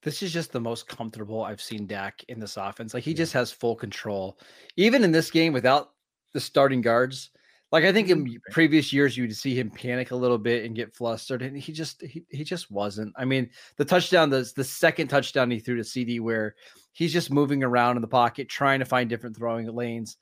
This 0.06 0.22
is 0.22 0.32
just 0.32 0.52
the 0.52 0.62
most 0.62 0.88
comfortable 0.88 1.44
I've 1.44 1.60
seen 1.60 1.88
Dak 1.88 2.24
in 2.28 2.40
this 2.40 2.58
offense. 2.58 2.94
Like 2.94 3.04
he 3.04 3.12
yeah. 3.12 3.18
just 3.18 3.34
has 3.34 3.52
full 3.52 3.76
control. 3.76 4.38
Even 4.78 5.04
in 5.04 5.12
this 5.12 5.32
game 5.32 5.52
without 5.52 5.94
the 6.32 6.40
starting 6.40 6.80
guards, 6.80 7.32
like 7.72 7.86
I 7.86 7.92
think 7.92 8.10
mm-hmm. 8.10 8.28
in 8.28 8.42
previous 8.52 8.94
years 8.94 9.18
you 9.18 9.24
would 9.24 9.36
see 9.36 9.60
him 9.60 9.72
panic 9.72 10.12
a 10.12 10.16
little 10.16 10.38
bit 10.38 10.64
and 10.64 10.76
get 10.76 10.94
flustered, 10.94 11.42
and 11.42 11.58
he 11.58 11.74
just 11.74 12.04
he, 12.04 12.24
he 12.30 12.44
just 12.44 12.70
wasn't. 12.70 13.14
I 13.18 13.26
mean, 13.26 13.50
the 13.78 13.86
touchdown, 13.86 14.30
the 14.30 14.50
the 14.56 14.64
second 14.64 15.08
touchdown 15.08 15.50
he 15.50 15.60
threw 15.60 15.76
to 15.76 15.82
CeeDee, 15.82 16.22
where 16.22 16.54
he's 16.94 17.12
just 17.12 17.32
moving 17.32 17.64
around 17.64 17.96
in 17.96 18.04
the 18.04 18.08
pocket, 18.08 18.48
trying 18.48 18.80
to 18.80 18.86
find 18.86 19.10
different 19.10 19.36
throwing 19.36 19.66
lanes. 19.74 20.18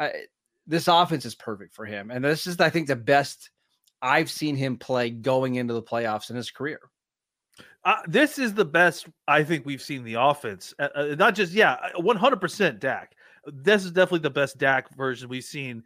I, 0.00 0.12
this 0.66 0.88
offense 0.88 1.26
is 1.26 1.34
perfect 1.34 1.74
for 1.74 1.84
him, 1.84 2.10
and 2.10 2.24
this 2.24 2.46
is 2.46 2.58
I 2.58 2.70
think 2.70 2.86
the 2.86 2.96
best 2.96 3.50
I've 4.00 4.30
seen 4.30 4.56
him 4.56 4.78
play 4.78 5.10
going 5.10 5.56
into 5.56 5.74
the 5.74 5.82
playoffs 5.82 6.30
in 6.30 6.36
his 6.36 6.50
career. 6.50 6.80
Uh, 7.84 7.96
this 8.06 8.38
is 8.38 8.54
the 8.54 8.64
best 8.64 9.06
I 9.28 9.44
think 9.44 9.66
we've 9.66 9.82
seen 9.82 10.04
the 10.04 10.14
offense. 10.14 10.72
Uh, 10.78 10.88
uh, 10.94 11.14
not 11.18 11.34
just 11.34 11.52
yeah, 11.52 11.72
uh, 11.72 12.00
one 12.00 12.16
hundred 12.16 12.40
percent 12.40 12.80
Dak. 12.80 13.14
This 13.46 13.84
is 13.84 13.92
definitely 13.92 14.20
the 14.20 14.30
best 14.30 14.58
Dak 14.58 14.94
version 14.96 15.28
we've 15.28 15.44
seen 15.44 15.82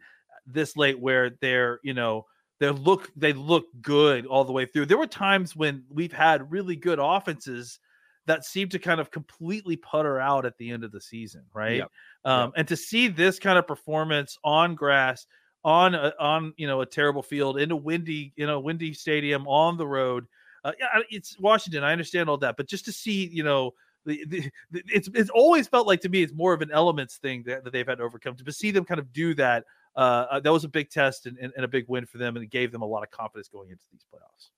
this 0.47 0.77
late, 0.77 0.99
where 0.99 1.31
they're 1.41 1.79
you 1.83 1.93
know 1.93 2.25
they 2.59 2.69
look 2.69 3.11
they 3.15 3.33
look 3.33 3.65
good 3.81 4.25
all 4.25 4.45
the 4.45 4.53
way 4.53 4.65
through. 4.65 4.85
There 4.85 4.97
were 4.97 5.07
times 5.07 5.55
when 5.55 5.83
we've 5.89 6.13
had 6.13 6.51
really 6.51 6.75
good 6.75 6.99
offenses 7.01 7.79
that 8.27 8.45
seem 8.45 8.69
to 8.69 8.79
kind 8.79 9.01
of 9.01 9.11
completely 9.11 9.75
putter 9.75 10.19
out 10.19 10.45
at 10.45 10.57
the 10.57 10.69
end 10.69 10.83
of 10.83 10.91
the 10.91 11.01
season, 11.01 11.43
right? 11.53 11.77
Yep. 11.77 11.91
Um, 12.25 12.41
yep. 12.41 12.53
And 12.57 12.67
to 12.67 12.77
see 12.77 13.07
this 13.07 13.39
kind 13.39 13.57
of 13.57 13.67
performance 13.67 14.37
on 14.43 14.75
grass, 14.75 15.25
on 15.63 15.95
a, 15.95 16.13
on 16.19 16.53
you 16.57 16.67
know 16.67 16.81
a 16.81 16.85
terrible 16.85 17.23
field 17.23 17.59
in 17.59 17.71
a 17.71 17.75
windy 17.75 18.33
you 18.35 18.47
know 18.47 18.59
windy 18.59 18.93
stadium 18.93 19.47
on 19.47 19.77
the 19.77 19.87
road 19.87 20.25
uh, 20.63 20.71
yeah, 20.79 20.87
it's 21.09 21.39
Washington. 21.39 21.83
I 21.83 21.91
understand 21.91 22.29
all 22.29 22.37
that, 22.37 22.57
but 22.57 22.67
just 22.67 22.85
to 22.85 22.91
see, 22.91 23.27
you 23.27 23.43
know, 23.43 23.71
the, 24.05 24.25
the, 24.25 24.51
the, 24.71 24.83
it's 24.87 25.09
it's 25.13 25.29
always 25.29 25.67
felt 25.67 25.87
like 25.87 26.01
to 26.01 26.09
me 26.09 26.23
it's 26.23 26.33
more 26.33 26.53
of 26.53 26.61
an 26.61 26.71
elements 26.71 27.17
thing 27.17 27.43
that, 27.45 27.63
that 27.63 27.73
they've 27.73 27.87
had 27.87 27.99
to 27.99 28.03
overcome. 28.03 28.35
To 28.35 28.51
see 28.51 28.71
them 28.71 28.85
kind 28.85 28.99
of 28.99 29.11
do 29.13 29.33
that, 29.35 29.65
uh, 29.95 30.25
uh, 30.31 30.39
that 30.39 30.51
was 30.51 30.63
a 30.63 30.69
big 30.69 30.89
test 30.89 31.25
and, 31.25 31.37
and, 31.37 31.53
and, 31.55 31.65
a 31.65 31.67
big 31.67 31.85
win 31.87 32.05
for 32.05 32.17
them, 32.17 32.35
and 32.35 32.43
it 32.43 32.49
gave 32.49 32.71
them 32.71 32.81
a 32.81 32.85
lot 32.85 33.03
of 33.03 33.11
confidence 33.11 33.47
going 33.47 33.69
into 33.69 33.83
these 33.91 34.05
playoffs. 34.13 34.49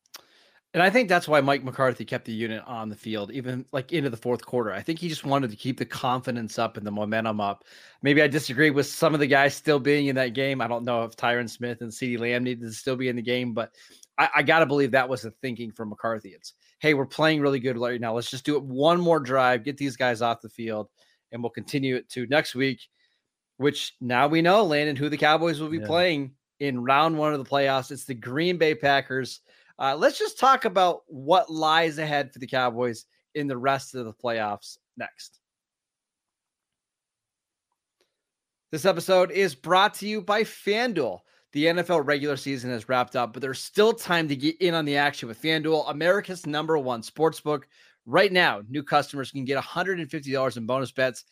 And 0.74 0.82
I 0.82 0.90
think 0.90 1.10
that's 1.10 1.28
why 1.28 1.42
Mike 1.42 1.66
McCarthy 1.66 2.06
kept 2.06 2.24
the 2.24 2.32
unit 2.32 2.64
on 2.66 2.88
the 2.88 2.96
field, 2.96 3.32
even 3.32 3.66
like 3.74 3.92
into 3.92 4.10
the 4.10 4.16
fourth 4.16 4.46
quarter. 4.46 4.72
I 4.72 4.82
think 4.82 5.00
he 5.00 5.10
just 5.10 5.26
wanted 5.26 5.52
to 5.52 5.58
keep 5.58 5.78
the 5.78 5.86
confidence 5.86 6.58
up 6.58 6.78
and 6.78 6.88
the 6.88 6.92
momentum 6.92 7.42
up. 7.42 7.66
Maybe 8.02 8.22
I 8.22 8.28
disagree 8.28 8.70
with 8.70 8.86
some 8.86 9.14
of 9.14 9.20
the 9.20 9.28
guys 9.28 9.54
still 9.54 9.80
being 9.80 10.08
in 10.08 10.16
that 10.16 10.34
game. 10.34 10.62
I 10.62 10.68
don't 10.68 10.86
know 10.86 11.04
if 11.04 11.18
Tyron 11.18 11.50
Smith 11.50 11.82
and 11.82 11.92
CeeDee 11.92 12.20
Lamb 12.20 12.46
needed 12.46 12.62
to 12.62 12.72
still 12.72 12.96
be 12.96 13.10
in 13.10 13.18
the 13.18 13.22
game, 13.22 13.54
but 13.54 13.74
I, 14.22 14.30
I 14.36 14.44
got 14.44 14.60
to 14.60 14.68
believe 14.68 14.92
that 14.92 15.10
was 15.10 15.24
the 15.24 15.32
thinking 15.42 15.72
from 15.72 15.90
McCarthy. 15.90 16.30
It's, 16.30 16.54
hey, 16.80 16.94
we're 16.94 17.08
playing 17.08 17.42
really 17.42 17.60
good 17.60 17.76
right 17.76 18.00
now. 18.00 18.14
Let's 18.14 18.30
just 18.30 18.46
do 18.46 18.56
it 18.56 18.64
one 18.64 19.02
more 19.02 19.20
drive, 19.20 19.64
get 19.64 19.78
these 19.78 19.96
guys 19.96 20.22
off 20.22 20.42
the 20.42 20.50
field, 20.50 20.90
and 21.32 21.42
we'll 21.42 21.50
continue 21.50 21.96
it 21.96 22.08
to 22.10 22.28
next 22.28 22.54
week, 22.54 22.82
which 23.58 23.96
now 24.00 24.28
we 24.28 24.44
know, 24.44 24.64
Landon, 24.64 24.96
who 24.96 25.10
the 25.10 25.18
Cowboys 25.18 25.60
will 25.60 25.70
be 25.70 25.80
yeah. 25.80 25.88
playing 25.88 26.34
in 26.60 26.84
round 26.84 27.18
one 27.18 27.34
of 27.34 27.44
the 27.44 27.50
playoffs. 27.50 27.90
It's 27.90 28.06
the 28.06 28.14
Green 28.14 28.60
Bay 28.60 28.76
Packers. 28.76 29.42
Uh, 29.80 29.96
let's 29.96 30.20
just 30.20 30.38
talk 30.38 30.66
about 30.66 31.02
what 31.08 31.50
lies 31.50 31.98
ahead 31.98 32.32
for 32.32 32.38
the 32.38 32.46
Cowboys 32.46 33.06
in 33.34 33.48
the 33.48 33.58
rest 33.58 33.96
of 33.96 34.06
the 34.06 34.14
playoffs 34.14 34.78
next. 34.98 35.40
This 38.72 38.86
episode 38.86 39.32
is 39.32 39.56
brought 39.56 39.96
to 39.96 40.08
you 40.08 40.22
by 40.22 40.44
FanDuel. 40.44 41.22
The 41.54 41.66
NFL 41.66 42.06
regular 42.06 42.38
season 42.38 42.72
has 42.72 42.88
wrapped 42.88 43.18
up, 43.18 43.34
but 43.34 43.42
there's 43.42 43.60
still 43.60 43.92
time 43.92 44.28
to 44.30 44.36
get 44.38 44.62
in 44.62 44.74
on 44.74 44.86
the 44.86 44.96
action 44.96 45.28
with 45.28 45.42
FanDuel, 45.42 45.90
America's 45.90 46.46
number 46.46 46.78
one 46.78 47.02
sportsbook. 47.02 47.64
Right 48.06 48.32
now, 48.32 48.62
new 48.70 48.84
customers 48.84 49.32
can 49.32 49.44
get 49.44 49.62
$150 49.62 50.58
in 50.58 50.66
bonus 50.66 50.92
bets 50.92 51.26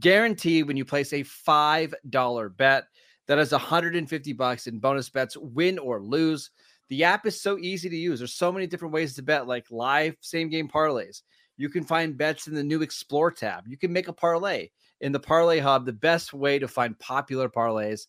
guaranteed 0.00 0.66
when 0.66 0.76
you 0.76 0.84
place 0.84 1.12
a 1.12 1.24
$5 1.24 2.56
bet. 2.56 2.84
That 3.26 3.38
is 3.38 3.52
150 3.52 4.32
bucks 4.32 4.66
in 4.66 4.78
bonus 4.78 5.10
bets, 5.10 5.36
win 5.36 5.78
or 5.78 6.00
lose. 6.00 6.50
The 6.88 7.04
app 7.04 7.26
is 7.26 7.40
so 7.40 7.58
easy 7.58 7.90
to 7.90 7.96
use. 7.96 8.20
There's 8.20 8.32
so 8.32 8.52
many 8.52 8.66
different 8.66 8.94
ways 8.94 9.14
to 9.14 9.22
bet, 9.22 9.46
like 9.46 9.66
live 9.70 10.16
same 10.20 10.48
game 10.48 10.68
parlays. 10.68 11.22
You 11.56 11.68
can 11.68 11.84
find 11.84 12.16
bets 12.16 12.46
in 12.46 12.54
the 12.54 12.62
new 12.62 12.82
Explore 12.82 13.32
tab. 13.32 13.64
You 13.66 13.76
can 13.76 13.92
make 13.92 14.08
a 14.08 14.12
parlay 14.12 14.68
in 15.00 15.12
the 15.12 15.20
Parlay 15.20 15.58
Hub, 15.58 15.84
the 15.84 15.92
best 15.92 16.32
way 16.32 16.58
to 16.58 16.68
find 16.68 16.98
popular 16.98 17.48
parlays 17.48 18.06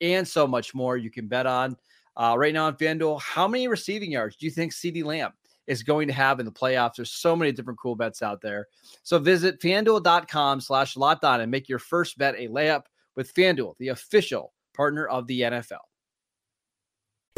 and 0.00 0.26
so 0.26 0.46
much 0.46 0.74
more 0.74 0.96
you 0.96 1.10
can 1.10 1.28
bet 1.28 1.46
on. 1.46 1.76
Uh, 2.16 2.34
right 2.36 2.52
now 2.52 2.66
on 2.66 2.76
FanDuel, 2.76 3.20
how 3.20 3.46
many 3.46 3.68
receiving 3.68 4.12
yards 4.12 4.36
do 4.36 4.46
you 4.46 4.52
think 4.52 4.72
CeeDee 4.72 5.04
Lamb 5.04 5.32
is 5.66 5.82
going 5.82 6.08
to 6.08 6.14
have 6.14 6.40
in 6.40 6.46
the 6.46 6.52
playoffs? 6.52 6.94
There's 6.96 7.12
so 7.12 7.36
many 7.36 7.52
different 7.52 7.78
cool 7.78 7.94
bets 7.94 8.22
out 8.22 8.40
there. 8.40 8.66
So 9.02 9.18
visit 9.18 9.60
fanduel.com 9.60 10.60
slash 10.60 10.96
locked 10.96 11.24
and 11.24 11.50
make 11.50 11.68
your 11.68 11.78
first 11.78 12.18
bet 12.18 12.34
a 12.36 12.48
layup 12.48 12.82
with 13.16 13.32
FanDuel, 13.34 13.74
the 13.78 13.88
official 13.88 14.52
partner 14.74 15.06
of 15.06 15.26
the 15.26 15.42
NFL. 15.42 15.78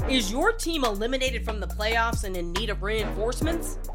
Is 0.08 0.32
your 0.32 0.52
team 0.52 0.84
eliminated 0.84 1.44
from 1.44 1.60
the 1.60 1.66
playoffs 1.66 2.24
and 2.24 2.36
in 2.36 2.52
need 2.52 2.70
of 2.70 2.82
reinforcements? 2.82 3.78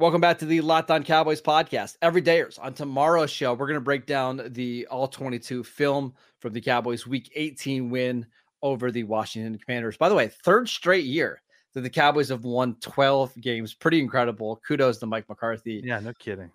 Welcome 0.00 0.22
back 0.22 0.38
to 0.38 0.46
the 0.46 0.62
Locked 0.62 0.90
On 0.90 1.04
Cowboys 1.04 1.42
podcast. 1.42 1.98
Every 2.00 2.22
dayers 2.22 2.58
on 2.58 2.72
tomorrow's 2.72 3.30
show, 3.30 3.52
we're 3.52 3.66
going 3.66 3.74
to 3.74 3.82
break 3.82 4.06
down 4.06 4.40
the 4.52 4.86
All 4.86 5.06
22 5.06 5.62
film 5.62 6.14
from 6.38 6.54
the 6.54 6.60
Cowboys' 6.62 7.06
Week 7.06 7.30
18 7.34 7.90
win 7.90 8.24
over 8.62 8.90
the 8.90 9.02
Washington 9.02 9.58
Commanders. 9.58 9.98
By 9.98 10.08
the 10.08 10.14
way, 10.14 10.28
third 10.28 10.70
straight 10.70 11.04
year 11.04 11.42
that 11.74 11.82
the 11.82 11.90
Cowboys 11.90 12.30
have 12.30 12.44
won 12.44 12.76
12 12.80 13.36
games. 13.42 13.74
Pretty 13.74 14.00
incredible. 14.00 14.62
Kudos 14.66 14.96
to 15.00 15.06
Mike 15.06 15.28
McCarthy. 15.28 15.82
Yeah, 15.84 16.00
no 16.00 16.14
kidding. 16.14 16.50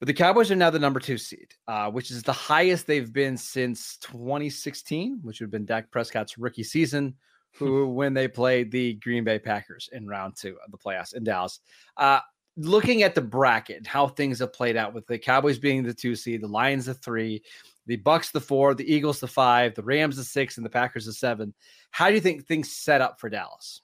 But 0.00 0.08
the 0.08 0.14
Cowboys 0.14 0.50
are 0.50 0.56
now 0.56 0.70
the 0.70 0.80
number 0.80 0.98
two 0.98 1.16
seed, 1.16 1.54
uh, 1.68 1.92
which 1.92 2.10
is 2.10 2.24
the 2.24 2.32
highest 2.32 2.88
they've 2.88 3.12
been 3.12 3.36
since 3.36 3.98
2016, 3.98 5.20
which 5.22 5.38
would 5.38 5.44
have 5.44 5.52
been 5.52 5.64
Dak 5.64 5.92
Prescott's 5.92 6.36
rookie 6.36 6.64
season. 6.64 7.14
who 7.54 7.88
when 7.88 8.14
they 8.14 8.28
played 8.28 8.70
the 8.70 8.94
Green 8.94 9.24
Bay 9.24 9.38
Packers 9.38 9.88
in 9.92 10.06
round 10.06 10.36
two 10.36 10.56
of 10.64 10.70
the 10.70 10.78
playoffs 10.78 11.14
in 11.14 11.24
Dallas. 11.24 11.60
Uh, 11.96 12.20
looking 12.58 13.02
at 13.02 13.14
the 13.14 13.20
bracket, 13.22 13.86
how 13.86 14.08
things 14.08 14.40
have 14.40 14.52
played 14.52 14.76
out 14.76 14.92
with 14.92 15.06
the 15.06 15.18
Cowboys 15.18 15.58
being 15.58 15.82
the 15.82 15.94
two 15.94 16.14
seed, 16.14 16.42
the 16.42 16.48
Lions 16.48 16.86
the 16.86 16.94
three, 16.94 17.42
the 17.86 17.96
Bucks 17.96 18.30
the 18.30 18.40
four, 18.40 18.74
the 18.74 18.92
Eagles 18.92 19.20
the 19.20 19.28
five, 19.28 19.74
the 19.74 19.82
Rams 19.82 20.16
the 20.16 20.24
six, 20.24 20.56
and 20.56 20.66
the 20.66 20.70
Packers 20.70 21.06
the 21.06 21.12
seven. 21.12 21.54
How 21.90 22.08
do 22.08 22.14
you 22.14 22.20
think 22.20 22.44
things 22.44 22.70
set 22.70 23.00
up 23.00 23.20
for 23.20 23.30
Dallas? 23.30 23.82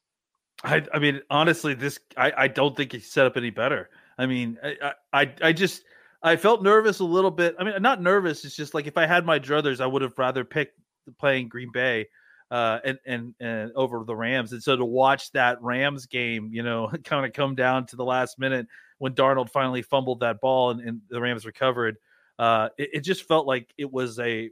I, 0.62 0.84
I 0.92 0.98
mean, 0.98 1.20
honestly, 1.30 1.74
this 1.74 1.98
I, 2.16 2.32
I 2.36 2.48
don't 2.48 2.76
think 2.76 2.92
he 2.92 3.00
set 3.00 3.26
up 3.26 3.36
any 3.36 3.50
better. 3.50 3.90
I 4.18 4.26
mean, 4.26 4.58
I, 4.62 4.92
I 5.12 5.34
I 5.42 5.52
just 5.52 5.84
I 6.22 6.36
felt 6.36 6.62
nervous 6.62 7.00
a 7.00 7.04
little 7.04 7.30
bit. 7.30 7.54
I 7.58 7.64
mean, 7.64 7.80
not 7.80 8.02
nervous. 8.02 8.44
It's 8.44 8.56
just 8.56 8.74
like 8.74 8.86
if 8.86 8.96
I 8.96 9.06
had 9.06 9.24
my 9.24 9.38
druthers, 9.38 9.80
I 9.80 9.86
would 9.86 10.02
have 10.02 10.18
rather 10.18 10.44
picked 10.44 10.78
playing 11.18 11.48
Green 11.48 11.70
Bay 11.72 12.06
uh, 12.54 12.78
and, 12.84 12.98
and 13.04 13.34
and 13.40 13.72
over 13.74 14.04
the 14.04 14.14
Rams. 14.14 14.52
And 14.52 14.62
so 14.62 14.76
to 14.76 14.84
watch 14.84 15.32
that 15.32 15.60
Rams 15.60 16.06
game, 16.06 16.50
you 16.52 16.62
know, 16.62 16.88
kind 17.04 17.26
of 17.26 17.32
come 17.32 17.56
down 17.56 17.84
to 17.86 17.96
the 17.96 18.04
last 18.04 18.38
minute 18.38 18.68
when 18.98 19.12
Darnold 19.12 19.50
finally 19.50 19.82
fumbled 19.82 20.20
that 20.20 20.40
ball 20.40 20.70
and, 20.70 20.80
and 20.80 21.00
the 21.10 21.20
Rams 21.20 21.44
recovered, 21.44 21.96
uh, 22.38 22.68
it, 22.78 22.90
it, 22.92 23.00
just 23.00 23.26
felt 23.26 23.48
like 23.48 23.74
it 23.76 23.92
was 23.92 24.20
a 24.20 24.50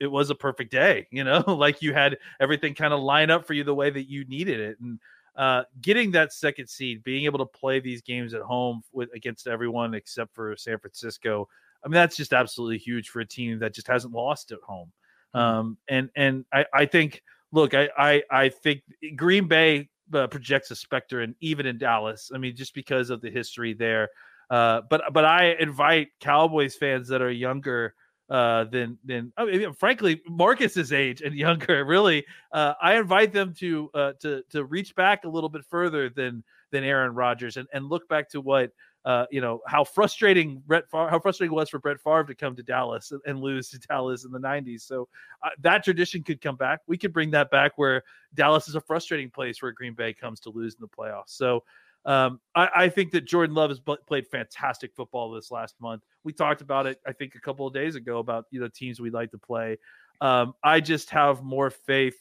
it 0.00 0.08
was 0.08 0.30
a 0.30 0.34
perfect 0.34 0.72
day. 0.72 1.06
You 1.12 1.22
know, 1.22 1.44
like 1.46 1.82
you 1.82 1.94
had 1.94 2.18
everything 2.40 2.74
kind 2.74 2.92
of 2.92 2.98
line 2.98 3.30
up 3.30 3.46
for 3.46 3.54
you 3.54 3.62
the 3.62 3.72
way 3.76 3.90
that 3.90 4.10
you 4.10 4.24
needed 4.24 4.58
it, 4.58 4.80
and 4.80 4.98
uh, 5.36 5.62
getting 5.80 6.10
that 6.12 6.32
second 6.32 6.66
seed, 6.66 7.04
being 7.04 7.26
able 7.26 7.38
to 7.38 7.46
play 7.46 7.78
these 7.78 8.02
games 8.02 8.34
at 8.34 8.42
home 8.42 8.82
with 8.92 9.08
against 9.14 9.46
everyone 9.46 9.94
except 9.94 10.34
for 10.34 10.56
San 10.56 10.80
Francisco. 10.80 11.48
I 11.84 11.86
mean, 11.86 11.94
that's 11.94 12.16
just 12.16 12.32
absolutely 12.32 12.78
huge 12.78 13.10
for 13.10 13.20
a 13.20 13.24
team 13.24 13.60
that 13.60 13.72
just 13.72 13.86
hasn't 13.86 14.14
lost 14.14 14.50
at 14.50 14.58
home. 14.66 14.90
Mm-hmm. 15.32 15.38
Um, 15.38 15.78
and 15.88 16.10
and 16.16 16.44
I, 16.52 16.66
I 16.74 16.86
think 16.86 17.22
look, 17.56 17.74
I 17.74 17.88
I, 17.98 18.22
I 18.30 18.48
think 18.50 18.82
Green 19.16 19.48
Bay 19.48 19.88
uh, 20.12 20.26
projects 20.28 20.70
a 20.70 20.76
specter, 20.76 21.22
and 21.22 21.34
even 21.40 21.66
in 21.66 21.78
Dallas, 21.78 22.30
I 22.32 22.38
mean, 22.38 22.54
just 22.54 22.74
because 22.74 23.10
of 23.10 23.20
the 23.20 23.30
history 23.30 23.72
there. 23.72 24.10
Uh, 24.50 24.82
but 24.88 25.02
but 25.12 25.24
I 25.24 25.56
invite 25.58 26.08
Cowboys 26.20 26.76
fans 26.76 27.08
that 27.08 27.22
are 27.22 27.30
younger 27.30 27.94
uh, 28.30 28.64
than 28.64 28.98
than 29.04 29.32
I 29.36 29.46
mean, 29.46 29.72
frankly 29.72 30.22
Marcus's 30.28 30.92
age 30.92 31.22
and 31.22 31.34
younger. 31.46 31.84
Really, 31.84 32.24
uh, 32.52 32.74
I 32.80 32.96
invite 32.96 33.32
them 33.32 33.54
to 33.58 33.90
uh, 33.94 34.12
to 34.20 34.42
to 34.50 34.64
reach 34.64 34.94
back 34.94 35.24
a 35.24 35.28
little 35.28 35.50
bit 35.50 35.64
further 35.64 36.10
than 36.10 36.44
than 36.70 36.84
Aaron 36.84 37.14
Rodgers 37.14 37.56
and 37.56 37.66
and 37.72 37.86
look 37.86 38.06
back 38.08 38.28
to 38.30 38.40
what 38.40 38.70
uh, 39.06 39.24
you 39.30 39.40
know 39.40 39.60
how 39.68 39.84
frustrating 39.84 40.60
Brett 40.66 40.90
Favre, 40.90 41.08
how 41.08 41.20
frustrating 41.20 41.52
it 41.52 41.56
was 41.56 41.70
for 41.70 41.78
Brett 41.78 42.00
Favre 42.00 42.24
to 42.24 42.34
come 42.34 42.56
to 42.56 42.62
Dallas 42.62 43.12
and, 43.24 43.40
lose 43.40 43.68
to 43.70 43.78
Dallas 43.78 44.24
in 44.24 44.32
the 44.32 44.40
'90s. 44.40 44.82
So 44.82 45.08
uh, 45.44 45.50
that 45.60 45.84
tradition 45.84 46.24
could 46.24 46.40
come 46.40 46.56
back. 46.56 46.80
We 46.88 46.98
could 46.98 47.12
bring 47.12 47.30
that 47.30 47.48
back 47.50 47.72
where 47.76 48.02
Dallas 48.34 48.66
is 48.66 48.74
a 48.74 48.80
frustrating 48.80 49.30
place 49.30 49.62
where 49.62 49.70
Green 49.70 49.94
Bay 49.94 50.12
comes 50.12 50.40
to 50.40 50.50
lose 50.50 50.74
in 50.74 50.80
the 50.80 50.88
playoffs. 50.88 51.28
So 51.28 51.62
um, 52.04 52.40
I, 52.56 52.68
I, 52.74 52.88
think 52.88 53.12
that 53.12 53.24
Jordan 53.24 53.54
Love 53.54 53.70
has 53.70 53.80
played 53.80 54.26
fantastic 54.26 54.92
football 54.94 55.30
this 55.30 55.52
last 55.52 55.76
month. 55.80 56.02
We 56.24 56.32
talked 56.32 56.60
about 56.60 56.86
it, 56.86 57.00
I 57.06 57.12
think, 57.12 57.36
a 57.36 57.40
couple 57.40 57.66
of 57.66 57.74
days 57.74 57.94
ago 57.94 58.18
about 58.18 58.46
you 58.50 58.58
know 58.58 58.68
teams 58.68 58.98
we'd 58.98 59.12
like 59.12 59.30
to 59.30 59.38
play. 59.38 59.78
Um, 60.20 60.54
I 60.64 60.80
just 60.80 61.10
have 61.10 61.44
more 61.44 61.70
faith 61.70 62.16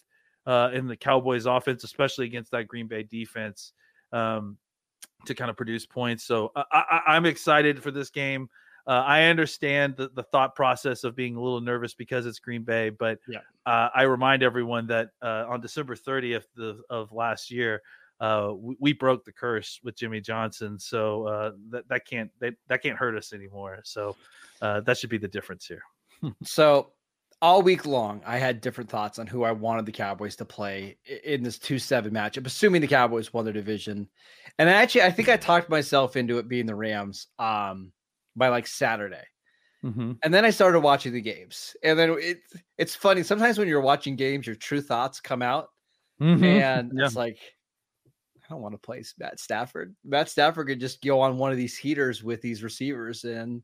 uh, 0.46 0.70
in 0.72 0.86
the 0.86 0.96
Cowboys' 0.96 1.48
offense, 1.48 1.84
especially 1.84 2.28
against 2.28 2.52
that 2.52 2.68
Green 2.68 2.88
Bay 2.88 3.02
defense. 3.02 3.74
Um, 4.12 4.58
to 5.26 5.36
kind 5.36 5.50
of 5.50 5.58
produce 5.58 5.86
points. 5.86 6.24
So 6.24 6.52
I, 6.56 7.16
am 7.16 7.26
excited 7.26 7.82
for 7.82 7.92
this 7.92 8.10
game. 8.10 8.50
Uh, 8.88 9.04
I 9.06 9.24
understand 9.24 9.96
the, 9.98 10.10
the 10.10 10.24
thought 10.24 10.56
process 10.56 11.04
of 11.04 11.16
being 11.16 11.36
a 11.36 11.42
little 11.42 11.62
nervous 11.62 11.96
because 11.96 12.26
it's 12.26 12.40
Green 12.40 12.64
Bay, 12.64 12.90
but 12.90 13.18
yeah. 13.28 13.40
uh, 13.66 13.90
I 13.96 14.04
remind 14.04 14.44
everyone 14.44 14.88
that 14.88 15.10
uh, 15.24 15.46
on 15.50 15.60
December 15.60 15.96
30th 15.96 16.46
of, 16.60 16.82
of 16.90 17.12
last 17.12 17.50
year, 17.50 17.82
uh, 18.20 18.52
we, 18.56 18.76
we, 18.80 18.94
broke 18.94 19.26
the 19.26 19.32
curse 19.32 19.80
with 19.84 19.98
Jimmy 19.98 20.22
Johnson, 20.22 20.80
so 20.80 21.28
uh, 21.28 21.52
that 21.70 21.86
that 21.90 22.06
can't 22.06 22.32
that, 22.40 22.54
that 22.70 22.82
can't 22.82 22.98
hurt 22.98 23.18
us 23.18 23.34
anymore. 23.34 23.80
So 23.84 24.16
uh, 24.62 24.80
that 24.82 24.98
should 24.98 25.10
be 25.10 25.18
the 25.18 25.28
difference 25.28 25.66
here. 25.66 25.82
so 26.44 26.92
all 27.46 27.62
week 27.62 27.86
long, 27.86 28.24
I 28.26 28.40
had 28.40 28.60
different 28.60 28.90
thoughts 28.90 29.20
on 29.20 29.28
who 29.28 29.44
I 29.44 29.52
wanted 29.52 29.86
the 29.86 29.92
Cowboys 29.92 30.36
to 30.38 30.46
play 30.46 30.98
in 31.24 31.44
this 31.44 31.60
2 31.60 31.78
7 31.78 32.12
matchup, 32.12 32.48
assuming 32.48 32.82
the 32.82 32.88
Cowboys 32.88 33.32
won 33.32 33.46
their 33.46 33.54
division. 33.54 34.10
And 34.58 34.68
actually, 34.68 35.04
I 35.04 35.12
think 35.12 35.30
I 35.30 35.38
talked 35.38 35.70
myself 35.70 36.16
into 36.16 36.40
it 36.40 36.48
being 36.48 36.66
the 36.66 36.74
Rams 36.74 37.28
um, 37.38 37.92
by 38.36 38.48
like 38.48 38.66
Saturday. 38.66 39.22
Mm-hmm. 39.84 40.14
And 40.24 40.34
then 40.34 40.44
I 40.44 40.50
started 40.50 40.80
watching 40.80 41.14
the 41.14 41.22
games. 41.22 41.76
And 41.84 42.00
then 42.00 42.18
it, 42.20 42.40
it's 42.80 42.96
funny. 42.96 43.22
Sometimes 43.22 43.60
when 43.60 43.68
you're 43.68 43.80
watching 43.80 44.16
games, 44.16 44.48
your 44.48 44.56
true 44.56 44.82
thoughts 44.82 45.20
come 45.20 45.44
out. 45.44 45.68
Mm-hmm. 46.20 46.44
And 46.44 46.92
yeah. 46.96 47.06
it's 47.06 47.16
like, 47.16 47.38
I 48.44 48.48
don't 48.50 48.64
want 48.64 48.74
to 48.74 48.80
play 48.80 49.04
Matt 49.20 49.40
Stafford. 49.40 49.96
Matt 50.04 50.30
Stafford 50.30 50.66
could 50.66 50.80
just 50.80 51.00
go 51.04 51.22
on 51.22 51.38
one 51.38 51.52
of 51.52 51.58
these 51.58 51.78
heaters 51.78 52.24
with 52.24 52.42
these 52.42 52.64
receivers 52.64 53.24
and 53.24 53.62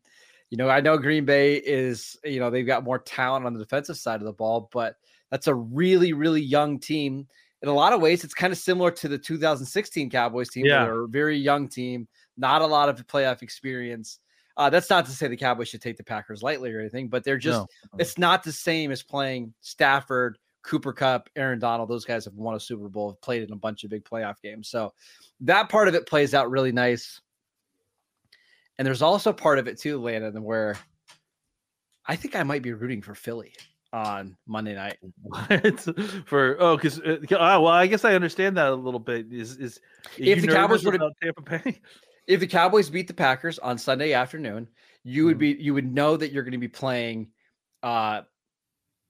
you 0.52 0.58
know, 0.58 0.70
I 0.70 0.82
know 0.82 0.98
Green 0.98 1.24
Bay 1.24 1.56
is, 1.56 2.18
you 2.26 2.42
know, 2.42 2.50
they've 2.52 2.68
got 2.68 2.84
more 2.84 3.00
talent 3.00 3.46
on 3.46 3.54
the 3.54 3.60
defensive 3.60 3.98
side 3.98 4.20
of 4.20 4.26
the 4.26 4.34
ball, 4.34 4.70
but 4.74 4.98
that's 5.32 5.48
a 5.48 5.56
really, 5.56 6.12
really 6.12 6.42
young 6.42 6.78
team. 6.78 7.26
In 7.62 7.70
a 7.70 7.74
lot 7.74 7.94
of 7.94 8.02
ways, 8.02 8.26
it's 8.26 8.34
kind 8.34 8.52
of 8.52 8.60
similar 8.60 8.92
to 8.92 9.08
the 9.08 9.18
2016 9.18 10.10
Cowboys 10.10 10.50
team. 10.50 10.66
Yeah. 10.66 10.84
They're 10.84 11.04
a 11.04 11.08
very 11.08 11.38
young 11.38 11.70
team, 11.70 12.06
not 12.38 12.62
a 12.62 12.66
lot 12.66 12.90
of 12.90 13.08
playoff 13.08 13.42
experience. 13.42 14.20
Uh, 14.58 14.70
that's 14.70 14.90
not 14.90 15.06
to 15.06 15.12
say 15.12 15.30
the 15.30 15.38
Cowboys 15.38 15.70
should 15.70 15.82
take 15.82 15.96
the 15.96 16.04
Packers 16.04 16.44
lightly 16.44 16.74
or 16.74 16.82
anything, 16.82 17.08
but 17.08 17.24
they're 17.24 17.38
just, 17.38 17.62
no. 17.62 18.00
it's 18.00 18.18
not 18.18 18.44
the 18.44 18.52
same 18.52 18.92
as 18.92 19.02
playing 19.02 19.54
Stafford, 19.62 20.38
Cooper 20.64 20.92
Kupp, 20.92 21.30
Aaron 21.38 21.60
Donald. 21.60 21.90
Those 21.90 22.04
guys 22.04 22.26
have 22.26 22.34
won 22.34 22.56
a 22.56 22.60
Super 22.60 22.90
Bowl, 22.90 23.12
have 23.12 23.22
played 23.22 23.42
in 23.44 23.54
a 23.54 23.56
bunch 23.56 23.86
of 23.86 23.90
big 23.90 24.04
playoff 24.04 24.42
games. 24.44 24.68
So 24.68 24.94
that 25.40 25.70
part 25.70 25.88
of 25.88 25.96
it 25.96 26.08
plays 26.08 26.34
out 26.34 26.52
really 26.52 26.74
nice. 26.74 27.22
And 28.82 28.86
there's 28.88 29.04
also 29.04 29.32
part 29.32 29.60
of 29.60 29.68
it 29.68 29.78
too, 29.78 30.02
Landon, 30.02 30.42
where 30.42 30.76
I 32.08 32.16
think 32.16 32.36
I 32.36 32.42
might 32.42 32.64
be 32.64 32.74
rooting 32.74 33.04
for 33.04 33.14
Philly 33.14 33.54
on 33.94 34.36
Monday 34.48 34.74
night. 34.74 34.98
for 36.26 36.58
oh, 36.60 36.78
because 36.78 37.00
uh, 37.00 37.20
well, 37.30 37.68
I 37.68 37.86
guess 37.86 38.04
I 38.06 38.16
understand 38.16 38.58
that 38.58 38.70
a 38.70 38.74
little 38.74 39.00
bit. 39.00 39.32
Is 39.32 39.58
is 39.58 39.80
if 40.18 40.42
the 40.42 40.48
Cowboys 40.48 40.84
were 40.84 40.94
to, 40.94 41.12
Tampa 41.22 41.42
Bay? 41.44 41.80
If 42.26 42.40
the 42.40 42.48
Cowboys 42.48 42.90
beat 42.90 43.08
the 43.08 43.14
Packers 43.14 43.60
on 43.60 43.78
Sunday 43.78 44.14
afternoon, 44.14 44.68
you 45.04 45.26
would 45.26 45.34
mm-hmm. 45.36 45.60
be 45.60 45.64
you 45.64 45.76
would 45.76 45.94
know 45.94 46.18
that 46.18 46.32
you're 46.32 46.42
going 46.42 46.54
to 46.54 46.58
be 46.58 46.68
playing. 46.68 47.30
uh 47.84 48.22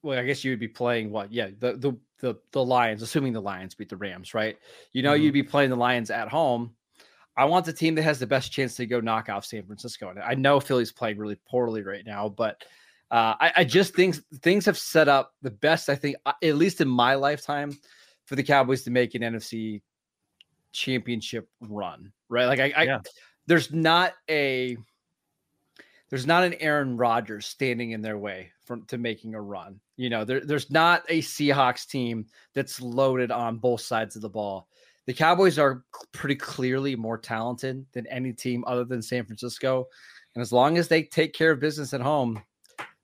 Well, 0.03 0.19
I 0.19 0.25
guess 0.25 0.43
you 0.43 0.51
would 0.51 0.59
be 0.59 0.67
playing 0.67 1.11
what? 1.11 1.31
Yeah, 1.31 1.47
the 1.57 1.77
the 1.77 1.97
the 2.19 2.35
the 2.51 2.65
Lions, 2.65 3.03
assuming 3.03 3.31
the 3.31 3.41
Lions 3.41 3.73
beat 3.73 3.87
the 3.87 3.95
Rams, 3.95 4.33
right? 4.33 4.57
You 4.91 5.01
know, 5.01 5.13
mm-hmm. 5.13 5.23
you'd 5.23 5.33
be 5.33 5.43
playing 5.43 5.69
the 5.69 5.77
Lions 5.77 6.11
at 6.11 6.27
home 6.27 6.75
I 7.37 7.45
want 7.45 7.65
the 7.65 7.73
team 7.73 7.95
that 7.95 8.03
has 8.03 8.19
the 8.19 8.27
best 8.27 8.51
chance 8.51 8.75
to 8.75 8.85
go 8.85 8.99
knock 8.99 9.29
off 9.29 9.45
San 9.45 9.63
Francisco. 9.63 10.09
And 10.09 10.19
I 10.19 10.33
know 10.33 10.59
Philly's 10.59 10.91
playing 10.91 11.17
really 11.17 11.37
poorly 11.47 11.81
right 11.81 12.05
now, 12.05 12.29
but 12.29 12.63
uh, 13.09 13.35
I, 13.39 13.51
I, 13.57 13.63
just 13.63 13.93
think 13.93 14.15
things 14.41 14.65
have 14.65 14.77
set 14.77 15.09
up 15.09 15.33
the 15.41 15.51
best, 15.51 15.89
I 15.89 15.95
think, 15.95 16.15
uh, 16.25 16.33
at 16.41 16.55
least 16.55 16.79
in 16.79 16.87
my 16.87 17.15
lifetime, 17.15 17.77
for 18.25 18.37
the 18.37 18.43
Cowboys 18.43 18.83
to 18.83 18.91
make 18.91 19.15
an 19.15 19.21
NFC 19.21 19.81
championship 20.71 21.49
run, 21.59 22.13
right? 22.29 22.45
Like, 22.45 22.59
I, 22.59 22.83
yeah. 22.83 22.97
I 22.97 23.09
there's 23.47 23.71
not 23.73 24.13
a 24.29 24.77
there's 26.09 26.27
not 26.27 26.43
an 26.43 26.53
Aaron 26.55 26.95
Rodgers 26.97 27.45
standing 27.45 27.91
in 27.91 28.01
their 28.01 28.17
way 28.17 28.51
from 28.65 28.85
to 28.85 28.97
making 28.97 29.35
a 29.35 29.41
run. 29.41 29.79
You 29.97 30.09
know, 30.09 30.23
there, 30.23 30.45
there's 30.45 30.69
not 30.69 31.03
a 31.09 31.21
Seahawks 31.21 31.87
team 31.87 32.27
that's 32.53 32.81
loaded 32.81 33.31
on 33.31 33.57
both 33.57 33.81
sides 33.81 34.15
of 34.15 34.21
the 34.21 34.29
ball 34.29 34.67
the 35.07 35.13
Cowboys 35.13 35.57
are 35.57 35.83
pretty 36.11 36.35
clearly 36.35 36.95
more 36.95 37.17
talented 37.17 37.85
than 37.93 38.07
any 38.07 38.33
team 38.33 38.63
other 38.67 38.83
than 38.83 39.01
San 39.01 39.25
Francisco. 39.25 39.87
And 40.35 40.41
as 40.41 40.51
long 40.51 40.77
as 40.77 40.87
they 40.87 41.03
take 41.03 41.33
care 41.33 41.51
of 41.51 41.59
business 41.59 41.93
at 41.93 42.01
home, 42.01 42.41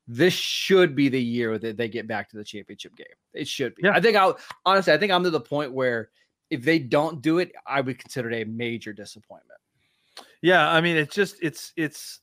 this 0.08 0.34
should 0.34 0.96
be 0.96 1.10
the 1.10 1.22
year 1.22 1.58
that 1.58 1.76
they 1.76 1.90
get 1.90 2.08
back 2.08 2.30
to 2.30 2.38
the 2.38 2.44
championship 2.44 2.96
game. 2.96 3.08
It 3.34 3.48
should 3.48 3.76
be. 3.76 3.84
Yeah. 3.84 3.92
I 3.92 4.00
think 4.00 4.16
I'll 4.16 4.38
honestly, 4.66 4.94
I 4.94 4.98
think 4.98 5.12
I'm 5.12 5.24
to 5.24 5.30
the 5.30 5.40
point 5.40 5.74
where 5.74 6.10
if 6.50 6.64
they 6.64 6.80
don't 6.80 7.22
do 7.22 7.40
it, 7.40 7.52
I 7.66 7.82
would 7.82 8.00
consider 8.00 8.32
it 8.32 8.42
a 8.42 8.50
major 8.50 8.94
disappointment. 8.94 9.60
Yeah, 10.42 10.70
I 10.70 10.82
mean, 10.82 10.96
it's 10.98 11.14
just 11.14 11.38
it's 11.42 11.74
it's 11.76 12.22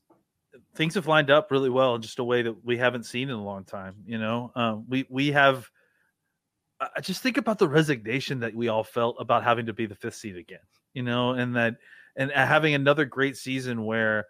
things 0.75 0.95
have 0.95 1.07
lined 1.07 1.29
up 1.29 1.51
really 1.51 1.69
well 1.69 1.95
in 1.95 2.01
just 2.01 2.19
a 2.19 2.23
way 2.23 2.41
that 2.41 2.65
we 2.65 2.77
haven't 2.77 3.03
seen 3.03 3.29
in 3.29 3.35
a 3.35 3.43
long 3.43 3.63
time. 3.65 3.95
You 4.05 4.17
know, 4.17 4.51
um, 4.55 4.85
we 4.87 5.05
we 5.09 5.31
have 5.31 5.69
I 6.79 7.01
just 7.01 7.21
think 7.21 7.37
about 7.37 7.57
the 7.57 7.67
resignation 7.67 8.39
that 8.41 8.53
we 8.53 8.67
all 8.67 8.83
felt 8.83 9.15
about 9.19 9.43
having 9.43 9.65
to 9.67 9.73
be 9.73 9.85
the 9.85 9.95
fifth 9.95 10.15
seed 10.15 10.35
again, 10.35 10.59
you 10.93 11.03
know, 11.03 11.31
and 11.31 11.55
that 11.55 11.75
and 12.17 12.31
having 12.31 12.73
another 12.73 13.05
great 13.05 13.37
season 13.37 13.85
where 13.85 14.25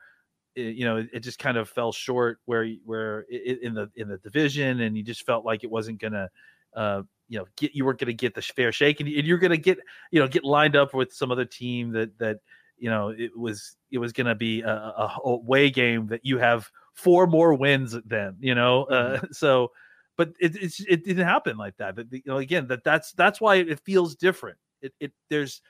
it, 0.55 0.75
you 0.75 0.85
know 0.85 0.97
it, 0.97 1.09
it, 1.13 1.19
just 1.19 1.39
kind 1.39 1.57
of 1.57 1.69
fell 1.69 1.91
short 1.91 2.39
where 2.45 2.67
where 2.85 3.25
it, 3.29 3.61
in 3.61 3.73
the 3.73 3.89
in 3.95 4.07
the 4.07 4.17
division 4.17 4.81
and 4.81 4.97
you 4.97 5.03
just 5.03 5.25
felt 5.25 5.45
like 5.45 5.63
it 5.63 5.69
wasn't 5.69 5.99
gonna 5.99 6.29
uh, 6.75 7.01
you 7.27 7.37
know 7.37 7.45
get 7.57 7.73
you 7.75 7.85
weren't 7.85 7.99
gonna 7.99 8.13
get 8.13 8.33
the 8.33 8.41
fair 8.41 8.71
shake 8.71 8.99
and 8.99 9.09
you're 9.09 9.37
gonna 9.37 9.57
get 9.57 9.77
you 10.11 10.19
know 10.19 10.27
get 10.27 10.43
lined 10.43 10.75
up 10.75 10.93
with 10.93 11.11
some 11.13 11.31
other 11.31 11.45
team 11.45 11.91
that 11.91 12.17
that 12.19 12.37
you 12.77 12.89
know 12.89 13.09
it 13.09 13.37
was 13.37 13.75
it 13.91 13.97
was 13.97 14.13
gonna 14.13 14.35
be 14.35 14.61
a, 14.61 14.69
a, 14.69 15.17
a 15.25 15.37
way 15.37 15.69
game 15.69 16.07
that 16.07 16.21
you 16.23 16.37
have 16.37 16.69
four 16.93 17.27
more 17.27 17.53
wins 17.53 17.95
than 18.05 18.35
you 18.39 18.55
know 18.55 18.83
uh, 18.85 19.17
mm-hmm. 19.17 19.25
so 19.31 19.71
but 20.17 20.29
it 20.39 20.55
it's, 20.55 20.79
it 20.81 21.03
didn't 21.03 21.27
happen 21.27 21.57
like 21.57 21.77
that. 21.77 21.95
But 21.95 22.07
you 22.11 22.21
know, 22.25 22.37
again, 22.37 22.67
that 22.67 22.83
that's 22.83 23.11
that's 23.13 23.41
why 23.41 23.55
it 23.55 23.79
feels 23.81 24.15
different. 24.15 24.57
It 24.81 24.93
it 24.99 25.11
there's 25.29 25.61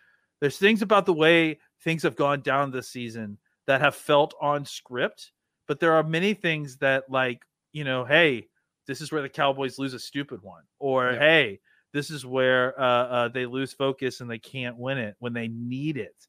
there's 0.41 0.57
things 0.57 0.81
about 0.81 1.05
the 1.05 1.13
way 1.13 1.59
things 1.83 2.03
have 2.03 2.15
gone 2.15 2.41
down 2.41 2.71
this 2.71 2.89
season 2.89 3.37
that 3.67 3.81
have 3.81 3.95
felt 3.95 4.33
on 4.41 4.65
script, 4.65 5.31
but 5.67 5.79
there 5.79 5.93
are 5.93 6.03
many 6.03 6.33
things 6.33 6.77
that 6.77 7.09
like 7.09 7.41
you 7.71 7.83
know, 7.83 8.05
hey, 8.05 8.47
this 8.87 9.01
is 9.01 9.11
where 9.11 9.21
the 9.21 9.29
Cowboys 9.29 9.79
lose 9.79 9.93
a 9.93 9.99
stupid 9.99 10.41
one, 10.41 10.63
or 10.79 11.11
Yeah. 11.11 11.19
hey, 11.19 11.59
this 11.93 12.09
is 12.09 12.25
where 12.25 12.79
uh, 12.79 12.83
uh, 13.07 13.27
they 13.29 13.45
lose 13.45 13.73
focus 13.73 14.21
and 14.21 14.29
they 14.29 14.39
can't 14.39 14.77
win 14.77 14.97
it 14.97 15.15
when 15.19 15.33
they 15.33 15.47
need 15.47 15.97
it, 15.97 16.27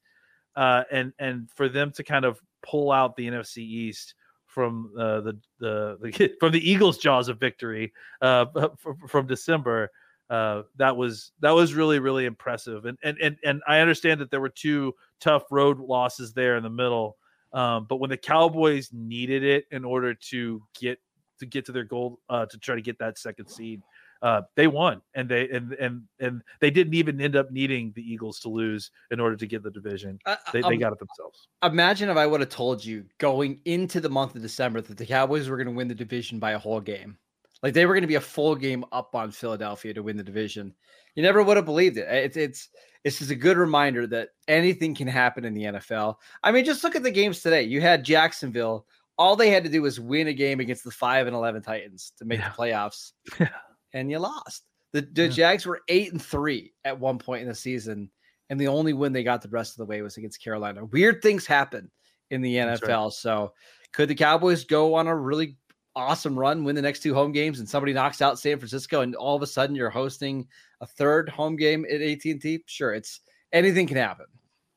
uh, 0.55 0.85
and 0.91 1.13
and 1.19 1.51
for 1.51 1.69
them 1.69 1.91
to 1.93 2.05
kind 2.05 2.25
of 2.25 2.41
pull 2.63 2.91
out 2.91 3.17
the 3.17 3.27
NFC 3.27 3.59
East 3.59 4.15
from 4.57 4.91
uh, 4.99 5.21
the, 5.21 5.39
the 5.61 5.99
the 6.01 6.33
from 6.41 6.51
the 6.51 6.71
Eagles' 6.71 6.97
jaws 6.97 7.29
of 7.29 7.39
victory 7.39 7.93
uh, 8.23 8.47
from, 8.79 8.97
from 9.07 9.27
December. 9.27 9.91
Uh, 10.31 10.63
that 10.77 10.97
was 10.97 11.33
that 11.41 11.51
was 11.51 11.75
really 11.75 11.99
really 11.99 12.25
impressive, 12.25 12.87
and 12.87 12.97
and 13.05 13.19
and 13.23 13.37
and 13.45 13.63
I 13.69 13.81
understand 13.81 14.19
that 14.23 14.31
there 14.31 14.41
were 14.41 14.49
two 14.49 14.95
tough 15.21 15.45
road 15.51 15.79
losses 15.79 16.33
there 16.33 16.57
in 16.57 16.63
the 16.63 16.71
middle, 16.71 17.19
um, 17.53 17.87
but 17.87 17.97
when 17.97 18.09
the 18.09 18.17
Cowboys 18.17 18.89
needed 18.93 19.45
it 19.45 19.67
in 19.71 19.85
order 19.85 20.15
to 20.15 20.63
get 20.81 20.99
to 21.39 21.47
get 21.47 21.67
to 21.67 21.73
their 21.73 21.85
goal 21.85 22.19
uh, 22.31 22.47
to 22.47 22.59
try 22.59 22.75
to 22.75 22.83
get 22.83 22.99
that 22.99 23.19
second 23.19 23.47
seed, 23.47 23.83
uh, 24.23 24.43
they 24.55 24.67
won, 24.67 25.03
and 25.15 25.29
they 25.29 25.49
and 25.51 25.73
and 25.75 26.03
and 26.21 26.43
they 26.61 26.71
didn't 26.71 26.95
even 26.95 27.21
end 27.21 27.37
up 27.37 27.51
needing 27.51 27.93
the 27.95 28.03
Eagles 28.03 28.41
to 28.41 28.49
lose 28.49 28.91
in 29.11 29.21
order 29.21 29.37
to 29.37 29.47
get 29.47 29.63
the 29.63 29.71
division. 29.71 30.19
They, 30.53 30.63
they 30.63 30.77
got 30.77 30.93
it 30.93 30.99
themselves. 30.99 31.49
imagine 31.63 32.09
if 32.09 32.17
I 32.17 32.27
would 32.27 32.41
have 32.41 32.49
told 32.49 32.85
you 32.85 33.05
going 33.19 33.61
into 33.65 34.01
the 34.01 34.09
month 34.11 34.35
of 34.35 34.43
December 34.43 34.81
that 34.81 34.97
the 34.97 35.07
Cowboys 35.07 35.49
were 35.49 35.57
going 35.57 35.67
to 35.69 35.73
win 35.73 35.89
the 35.89 35.95
division 35.95 36.39
by 36.39 36.53
a 36.53 36.59
whole 36.59 36.81
game. 36.81 37.19
Like 37.63 37.75
they 37.75 37.87
were 37.87 37.95
going 37.95 38.03
to 38.03 38.09
be 38.09 38.17
a 38.17 38.21
full 38.21 38.55
game 38.55 38.85
up 38.93 39.15
on 39.15 39.31
Philadelphia 39.31 39.95
to 39.95 40.03
win 40.03 40.17
the 40.17 40.23
division. 40.23 40.75
You 41.15 41.23
never 41.23 41.43
would 41.43 41.57
have 41.57 41.65
believed 41.67 41.97
it. 41.97 42.07
It's 42.09 42.37
it's 42.37 42.69
it's 43.05 43.19
just 43.19 43.31
a 43.31 43.35
good 43.37 43.57
reminder 43.57 44.07
that 44.09 44.31
anything 44.49 44.95
can 44.95 45.09
happen 45.09 45.45
in 45.45 45.55
the 45.55 45.63
NFL. 45.65 46.17
I 46.43 46.53
mean, 46.53 46.65
just 46.65 46.83
look 46.85 46.97
at 46.97 47.03
the 47.03 47.11
games 47.11 47.41
today. 47.41 47.63
You 47.63 47.81
had 47.81 48.05
Jacksonville. 48.05 48.87
All 49.19 49.35
they 49.37 49.49
had 49.51 49.65
to 49.65 49.71
do 49.71 49.81
was 49.81 49.99
win 49.99 50.27
a 50.29 50.33
game 50.35 50.61
against 50.61 50.85
the 50.85 50.91
five 50.91 51.27
and 51.27 51.35
eleven 51.35 51.63
Titans 51.63 52.13
to 52.19 52.27
make 52.27 52.39
Yeah. 52.41 52.51
the 52.51 52.55
playoffs, 52.55 53.13
Yeah. 53.41 53.49
And 53.97 54.11
you 54.11 54.19
lost. 54.19 54.65
The 54.93 55.03
the 55.13 55.25
Yeah. 55.25 55.29
Jags 55.31 55.67
were 55.67 55.81
eight 55.89 56.13
and 56.13 56.23
three 56.23 56.73
at 56.85 56.99
one 56.99 57.19
point 57.19 57.43
in 57.43 57.49
the 57.49 57.55
season, 57.55 58.11
and 58.51 58.61
the 58.61 58.69
only 58.69 58.93
win 58.93 59.13
they 59.13 59.25
got 59.25 59.43
the 59.43 59.49
rest 59.49 59.73
of 59.73 59.79
the 59.79 59.87
way 59.87 60.03
was 60.03 60.17
against 60.17 60.43
Carolina. 60.43 60.85
Weird 60.85 61.23
things 61.23 61.47
happen 61.47 61.91
in 62.31 62.43
the 62.43 62.57
That's 62.57 62.83
right. 62.83 62.91
NFL. 62.91 63.13
So, 63.13 63.53
could 63.93 64.09
the 64.09 64.15
Cowboys 64.15 64.65
go 64.65 64.95
on 64.95 65.07
a 65.07 65.17
really 65.17 65.57
awesome 65.95 66.39
run, 66.39 66.63
win 66.63 66.77
the 66.77 66.83
next 66.83 67.03
two 67.03 67.15
home 67.15 67.33
games, 67.33 67.59
and 67.59 67.69
somebody 67.69 67.93
knocks 67.93 68.21
out 68.21 68.39
San 68.39 68.59
Francisco, 68.59 69.01
and 69.01 69.17
all 69.17 69.35
of 69.35 69.43
a 69.43 69.47
sudden 69.47 69.75
you're 69.75 69.91
hosting 69.91 70.47
a 70.81 70.87
third 70.87 71.29
home 71.29 71.57
game 71.57 71.85
at 71.87 72.03
AT 72.03 72.25
and 72.27 72.41
T? 72.41 72.63
Sure, 72.67 72.93
it's 72.95 73.21
anything 73.53 73.87
can 73.87 73.97
happen. 73.97 74.27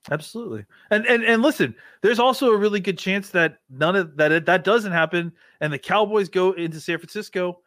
Absolutely. 0.10 0.66
And 0.92 1.06
and 1.06 1.24
and 1.24 1.42
listen, 1.42 1.76
there's 2.02 2.20
also 2.20 2.52
a 2.52 2.58
really 2.58 2.80
good 2.80 2.98
chance 2.98 3.30
that 3.32 3.60
none 3.70 3.96
of 3.96 4.16
that 4.18 4.46
that 4.46 4.64
doesn't 4.64 4.94
happen 4.94 5.34
and 5.62 5.72
the 5.72 5.78
Cowboys 5.78 6.30
go 6.30 6.54
into 6.54 6.80
San 6.80 6.98
Francisco 6.98 7.60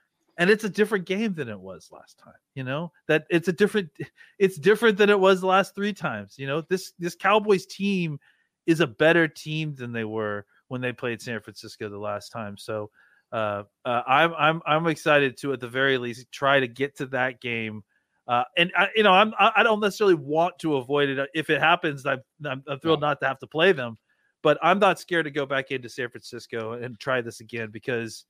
and 0.43 0.51
it's 0.51 0.65
a 0.65 0.69
different 0.69 1.07
game 1.07 1.35
than 1.35 1.49
it 1.49 1.59
was 1.59 1.91
last 1.93 2.19
time, 2.19 2.35
you 2.55 2.65
know? 2.65 2.91
That 3.07 3.27
it's 3.31 3.47
a 3.47 3.53
different 3.53 3.91
it's 4.39 4.59
different 4.59 4.99
than 4.99 5.09
it 5.09 5.21
was 5.21 5.41
the 5.41 5.47
last 5.47 5.75
3 5.75 5.93
times, 5.93 6.35
you 6.37 6.47
know? 6.47 6.63
This 6.63 6.93
this 6.99 7.15
Cowboys 7.15 7.65
team 7.67 8.19
is 8.67 8.81
a 8.81 8.87
better 8.87 9.29
team 9.29 9.75
than 9.77 9.93
they 9.93 10.05
were 10.05 10.45
when 10.69 10.81
they 10.81 10.93
played 10.93 11.23
San 11.23 11.41
Francisco 11.41 11.89
the 11.89 11.99
last 11.99 12.31
time. 12.31 12.59
So 12.59 12.91
uh, 13.31 13.63
uh, 13.85 14.03
I'm 14.07 14.35
I'm 14.35 14.63
I'm 14.67 14.87
excited 14.89 15.37
to 15.39 15.53
at 15.53 15.61
the 15.61 15.69
very 15.69 15.97
least 15.97 16.31
try 16.33 16.59
to 16.59 16.69
get 16.69 16.97
to 16.99 17.07
that 17.07 17.41
game 17.41 17.85
uh, 18.29 18.45
and 18.57 18.71
I, 18.77 18.89
you 18.95 19.03
know, 19.03 19.13
I'm 19.13 19.35
I 19.39 19.53
I 19.57 19.63
don't 19.63 19.81
necessarily 19.81 20.15
want 20.15 20.59
to 20.61 20.77
avoid 20.77 21.09
it. 21.09 21.29
If 21.35 21.51
it 21.51 21.61
happens, 21.61 22.07
I'm 22.07 22.21
I'm, 22.45 22.63
I'm 22.69 22.79
thrilled 22.81 23.01
not 23.01 23.21
to 23.21 23.27
have 23.27 23.39
to 23.41 23.47
play 23.47 23.73
them, 23.73 23.99
but 24.43 24.59
I'm 24.63 24.79
not 24.79 25.01
scared 25.01 25.25
to 25.25 25.31
go 25.31 25.45
back 25.45 25.71
into 25.71 25.89
San 25.89 26.09
Francisco 26.09 26.73
and 26.73 26.99
try 26.99 27.21
this 27.21 27.41
again 27.41 27.71
because 27.73 28.25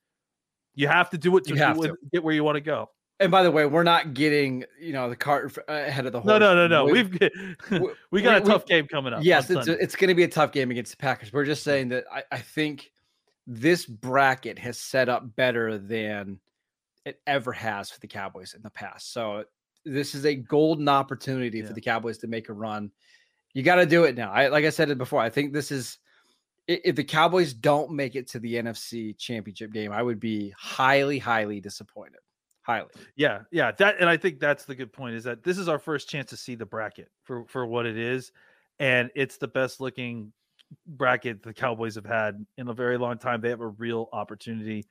you 0.75 0.87
have 0.87 1.09
to 1.11 1.17
do 1.17 1.35
it 1.37 1.43
to, 1.45 1.51
You 1.51 1.55
have 1.57 1.77
do 1.77 1.83
it- 1.83 1.87
to. 1.89 1.97
get 2.11 2.23
where 2.23 2.33
you 2.33 2.43
want 2.43 2.55
to 2.55 2.61
go. 2.61 2.89
And 3.19 3.31
by 3.31 3.43
the 3.43 3.51
way, 3.51 3.65
we're 3.65 3.83
not 3.83 4.13
getting 4.15 4.65
you 4.79 4.91
know 4.91 5.09
the 5.09 5.15
cart 5.15 5.55
uh, 5.69 5.73
ahead 5.73 6.05
of 6.05 6.11
the 6.11 6.19
horse. 6.19 6.27
No, 6.27 6.37
no, 6.39 6.55
no, 6.55 6.67
no. 6.67 6.85
We- 6.85 7.03
We've 7.03 7.19
we- 7.71 7.91
we 8.11 8.21
got 8.21 8.41
a 8.41 8.45
tough 8.45 8.65
game 8.65 8.87
coming 8.87 9.13
up. 9.13 9.23
Yes, 9.23 9.49
it's, 9.49 9.65
Sunday. 9.65 9.81
it's 9.81 9.95
going 9.95 10.09
to 10.09 10.15
be 10.15 10.23
a 10.23 10.27
tough 10.27 10.51
game 10.51 10.71
against 10.71 10.91
the 10.91 10.97
Packers. 10.97 11.31
We're 11.31 11.45
just 11.45 11.63
saying 11.63 11.89
that 11.89 12.05
I, 12.11 12.23
I 12.31 12.39
think 12.39 12.91
this 13.45 13.85
bracket 13.85 14.57
has 14.59 14.79
set 14.79 15.09
up 15.09 15.35
better 15.35 15.77
than 15.77 16.39
it 17.05 17.19
ever 17.27 17.51
has 17.51 17.91
for 17.91 17.99
the 17.99 18.07
Cowboys 18.07 18.53
in 18.55 18.61
the 18.61 18.69
past. 18.71 19.13
So 19.13 19.43
this 19.85 20.15
is 20.15 20.25
a 20.25 20.33
golden 20.35 20.87
opportunity 20.89 21.59
Yeah. 21.59 21.67
for 21.67 21.73
the 21.73 21.81
Cowboys 21.81 22.17
to 22.19 22.27
make 22.27 22.49
a 22.49 22.53
run. 22.53 22.89
You 23.53 23.61
got 23.61 23.75
to 23.75 23.85
do 23.85 24.05
it 24.05 24.15
now. 24.17 24.31
I 24.31 24.47
like 24.47 24.65
I 24.65 24.69
said 24.69 24.89
it 24.89 24.97
before. 24.97 25.19
I 25.21 25.29
think 25.29 25.53
this 25.53 25.71
is 25.71 25.99
if 26.67 26.95
the 26.95 27.03
Cowboys 27.03 27.53
don't 27.53 27.91
make 27.91 28.15
it 28.15 28.27
to 28.29 28.39
the 28.39 28.55
NFC 28.55 29.17
Championship 29.17 29.71
game, 29.71 29.91
I 29.91 30.01
would 30.01 30.19
be 30.19 30.53
highly, 30.57 31.19
highly 31.19 31.59
disappointed. 31.59 32.19
Highly. 32.61 32.89
Yeah, 33.17 33.41
yeah. 33.51 33.71
That 33.73 33.97
and 33.99 34.09
I 34.09 34.15
think 34.15 34.39
that's 34.39 34.63
the 34.63 34.73
good 34.75 34.93
point 34.93 35.15
is 35.15 35.25
that 35.25 35.43
this 35.43 35.57
is 35.57 35.67
our 35.67 35.79
first 35.79 36.07
chance 36.09 36.29
to 36.29 36.37
see 36.37 36.55
the 36.55 36.65
bracket 36.65 37.09
for 37.23 37.45
for 37.47 37.65
what 37.65 37.85
it 37.85 37.97
is, 37.97 38.31
and 38.79 39.11
it's 39.15 39.35
the 39.37 39.49
best 39.49 39.81
looking 39.81 40.31
bracket 40.87 41.43
the 41.43 41.53
Cowboys 41.53 41.95
have 41.95 42.05
had 42.05 42.43
in 42.57 42.69
a 42.69 42.73
very 42.73 42.97
long 42.97 43.17
time. 43.17 43.41
They 43.41 43.49
have 43.49 43.59
a 43.59 43.67
real 43.67 44.07
opportunity, 44.13 44.85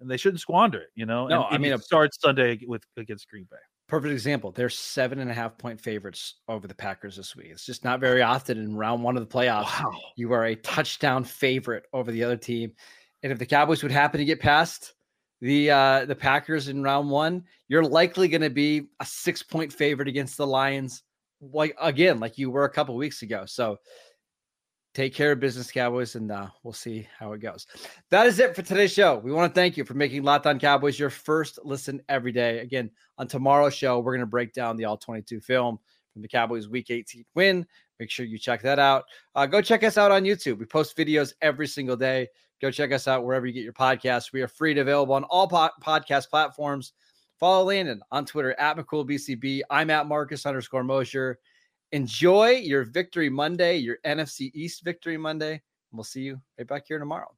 and 0.00 0.10
they 0.10 0.16
shouldn't 0.16 0.40
squander 0.40 0.80
it. 0.80 0.88
You 0.94 1.04
know. 1.04 1.26
No, 1.28 1.44
And 1.44 1.52
I 1.52 1.56
it 1.56 1.60
mean, 1.60 1.72
a- 1.74 1.78
starts 1.78 2.18
Sunday 2.18 2.60
with 2.66 2.82
against 2.96 3.28
Green 3.28 3.46
Bay. 3.50 3.56
Perfect 3.88 4.12
example. 4.12 4.52
They're 4.52 4.68
seven 4.68 5.18
and 5.18 5.30
a 5.30 5.34
half 5.34 5.56
point 5.56 5.80
favorites 5.80 6.34
over 6.46 6.68
the 6.68 6.74
Packers 6.74 7.16
this 7.16 7.34
week. 7.34 7.48
It's 7.50 7.64
just 7.64 7.84
not 7.84 8.00
very 8.00 8.22
often 8.22 8.58
in 8.58 8.76
round 8.76 9.02
one 9.02 9.16
of 9.16 9.26
the 9.26 9.34
playoffs. 9.34 9.82
You 10.16 10.32
are 10.32 10.44
a 10.44 10.56
touchdown 10.56 11.24
favorite 11.24 11.84
over 11.92 12.12
the 12.12 12.22
other 12.22 12.36
team. 12.36 12.72
And 13.22 13.32
if 13.32 13.38
the 13.38 13.46
Cowboys 13.46 13.82
would 13.82 13.90
happen 13.90 14.18
to 14.18 14.24
get 14.24 14.40
past 14.40 14.94
the 15.40 15.70
uh 15.70 16.04
the 16.04 16.14
Packers 16.14 16.68
in 16.68 16.82
round 16.82 17.10
one, 17.10 17.44
you're 17.68 17.84
likely 17.84 18.28
going 18.28 18.42
to 18.42 18.50
be 18.50 18.88
a 19.00 19.06
six 19.06 19.42
point 19.42 19.72
favorite 19.72 20.08
against 20.08 20.36
the 20.36 20.46
Lions. 20.46 21.02
Like 21.40 21.74
again, 21.80 22.20
like 22.20 22.36
you 22.36 22.50
were 22.50 22.64
a 22.64 22.70
couple 22.70 22.94
weeks 22.96 23.22
ago. 23.22 23.44
So 23.46 23.78
take 24.98 25.14
care 25.14 25.30
of 25.30 25.38
business, 25.38 25.70
Cowboys, 25.70 26.16
and 26.16 26.32
uh, 26.32 26.48
we'll 26.64 26.72
see 26.72 27.06
how 27.16 27.32
it 27.32 27.38
goes. 27.38 27.68
That 28.10 28.26
is 28.26 28.40
it 28.40 28.56
for 28.56 28.62
today's 28.62 28.92
show. 28.92 29.18
We 29.18 29.30
want 29.30 29.54
to 29.54 29.58
thank 29.58 29.76
you 29.76 29.84
for 29.84 29.94
making 29.94 30.24
Locked 30.24 30.48
On 30.48 30.58
Cowboys 30.58 30.98
your 30.98 31.08
first 31.08 31.60
listen 31.62 32.02
every 32.08 32.32
day. 32.32 32.58
Again, 32.58 32.90
on 33.16 33.28
tomorrow's 33.28 33.74
show, 33.74 34.00
we're 34.00 34.14
going 34.14 34.20
to 34.20 34.26
break 34.26 34.52
down 34.52 34.76
the 34.76 34.86
All 34.86 34.96
22 34.96 35.40
film 35.40 35.78
from 36.12 36.22
the 36.22 36.26
Cowboys 36.26 36.68
Week 36.68 36.90
18 36.90 37.24
win. 37.36 37.64
Make 38.00 38.10
sure 38.10 38.26
you 38.26 38.38
check 38.38 38.60
that 38.62 38.80
out. 38.80 39.04
Uh, 39.36 39.46
go 39.46 39.62
check 39.62 39.84
us 39.84 39.98
out 39.98 40.10
on 40.10 40.24
YouTube. 40.24 40.58
We 40.58 40.66
post 40.66 40.96
videos 40.96 41.32
every 41.42 41.68
single 41.68 41.96
day. 41.96 42.26
Go 42.60 42.72
check 42.72 42.90
us 42.90 43.06
out 43.06 43.24
wherever 43.24 43.46
you 43.46 43.52
get 43.52 43.62
your 43.62 43.72
podcasts. 43.72 44.32
We 44.32 44.42
are 44.42 44.48
free 44.48 44.72
and 44.72 44.80
available 44.80 45.14
on 45.14 45.22
all 45.24 45.46
po- 45.46 45.70
podcast 45.80 46.28
platforms. 46.28 46.92
Follow 47.38 47.66
Landon 47.66 48.00
on 48.10 48.26
Twitter 48.26 48.58
at 48.58 48.76
McCoolBCB. 48.76 49.60
I'm 49.70 49.90
at 49.90 50.08
Marcus 50.08 50.44
underscore 50.44 50.82
Mosher. 50.82 51.38
Enjoy 51.92 52.50
your 52.50 52.84
Victory 52.84 53.30
Monday, 53.30 53.78
your 53.78 53.98
NFC 54.04 54.50
East 54.54 54.84
Victory 54.84 55.16
Monday. 55.16 55.62
We'll 55.90 56.04
see 56.04 56.20
you 56.20 56.40
right 56.58 56.68
back 56.68 56.84
here 56.86 56.98
tomorrow. 56.98 57.37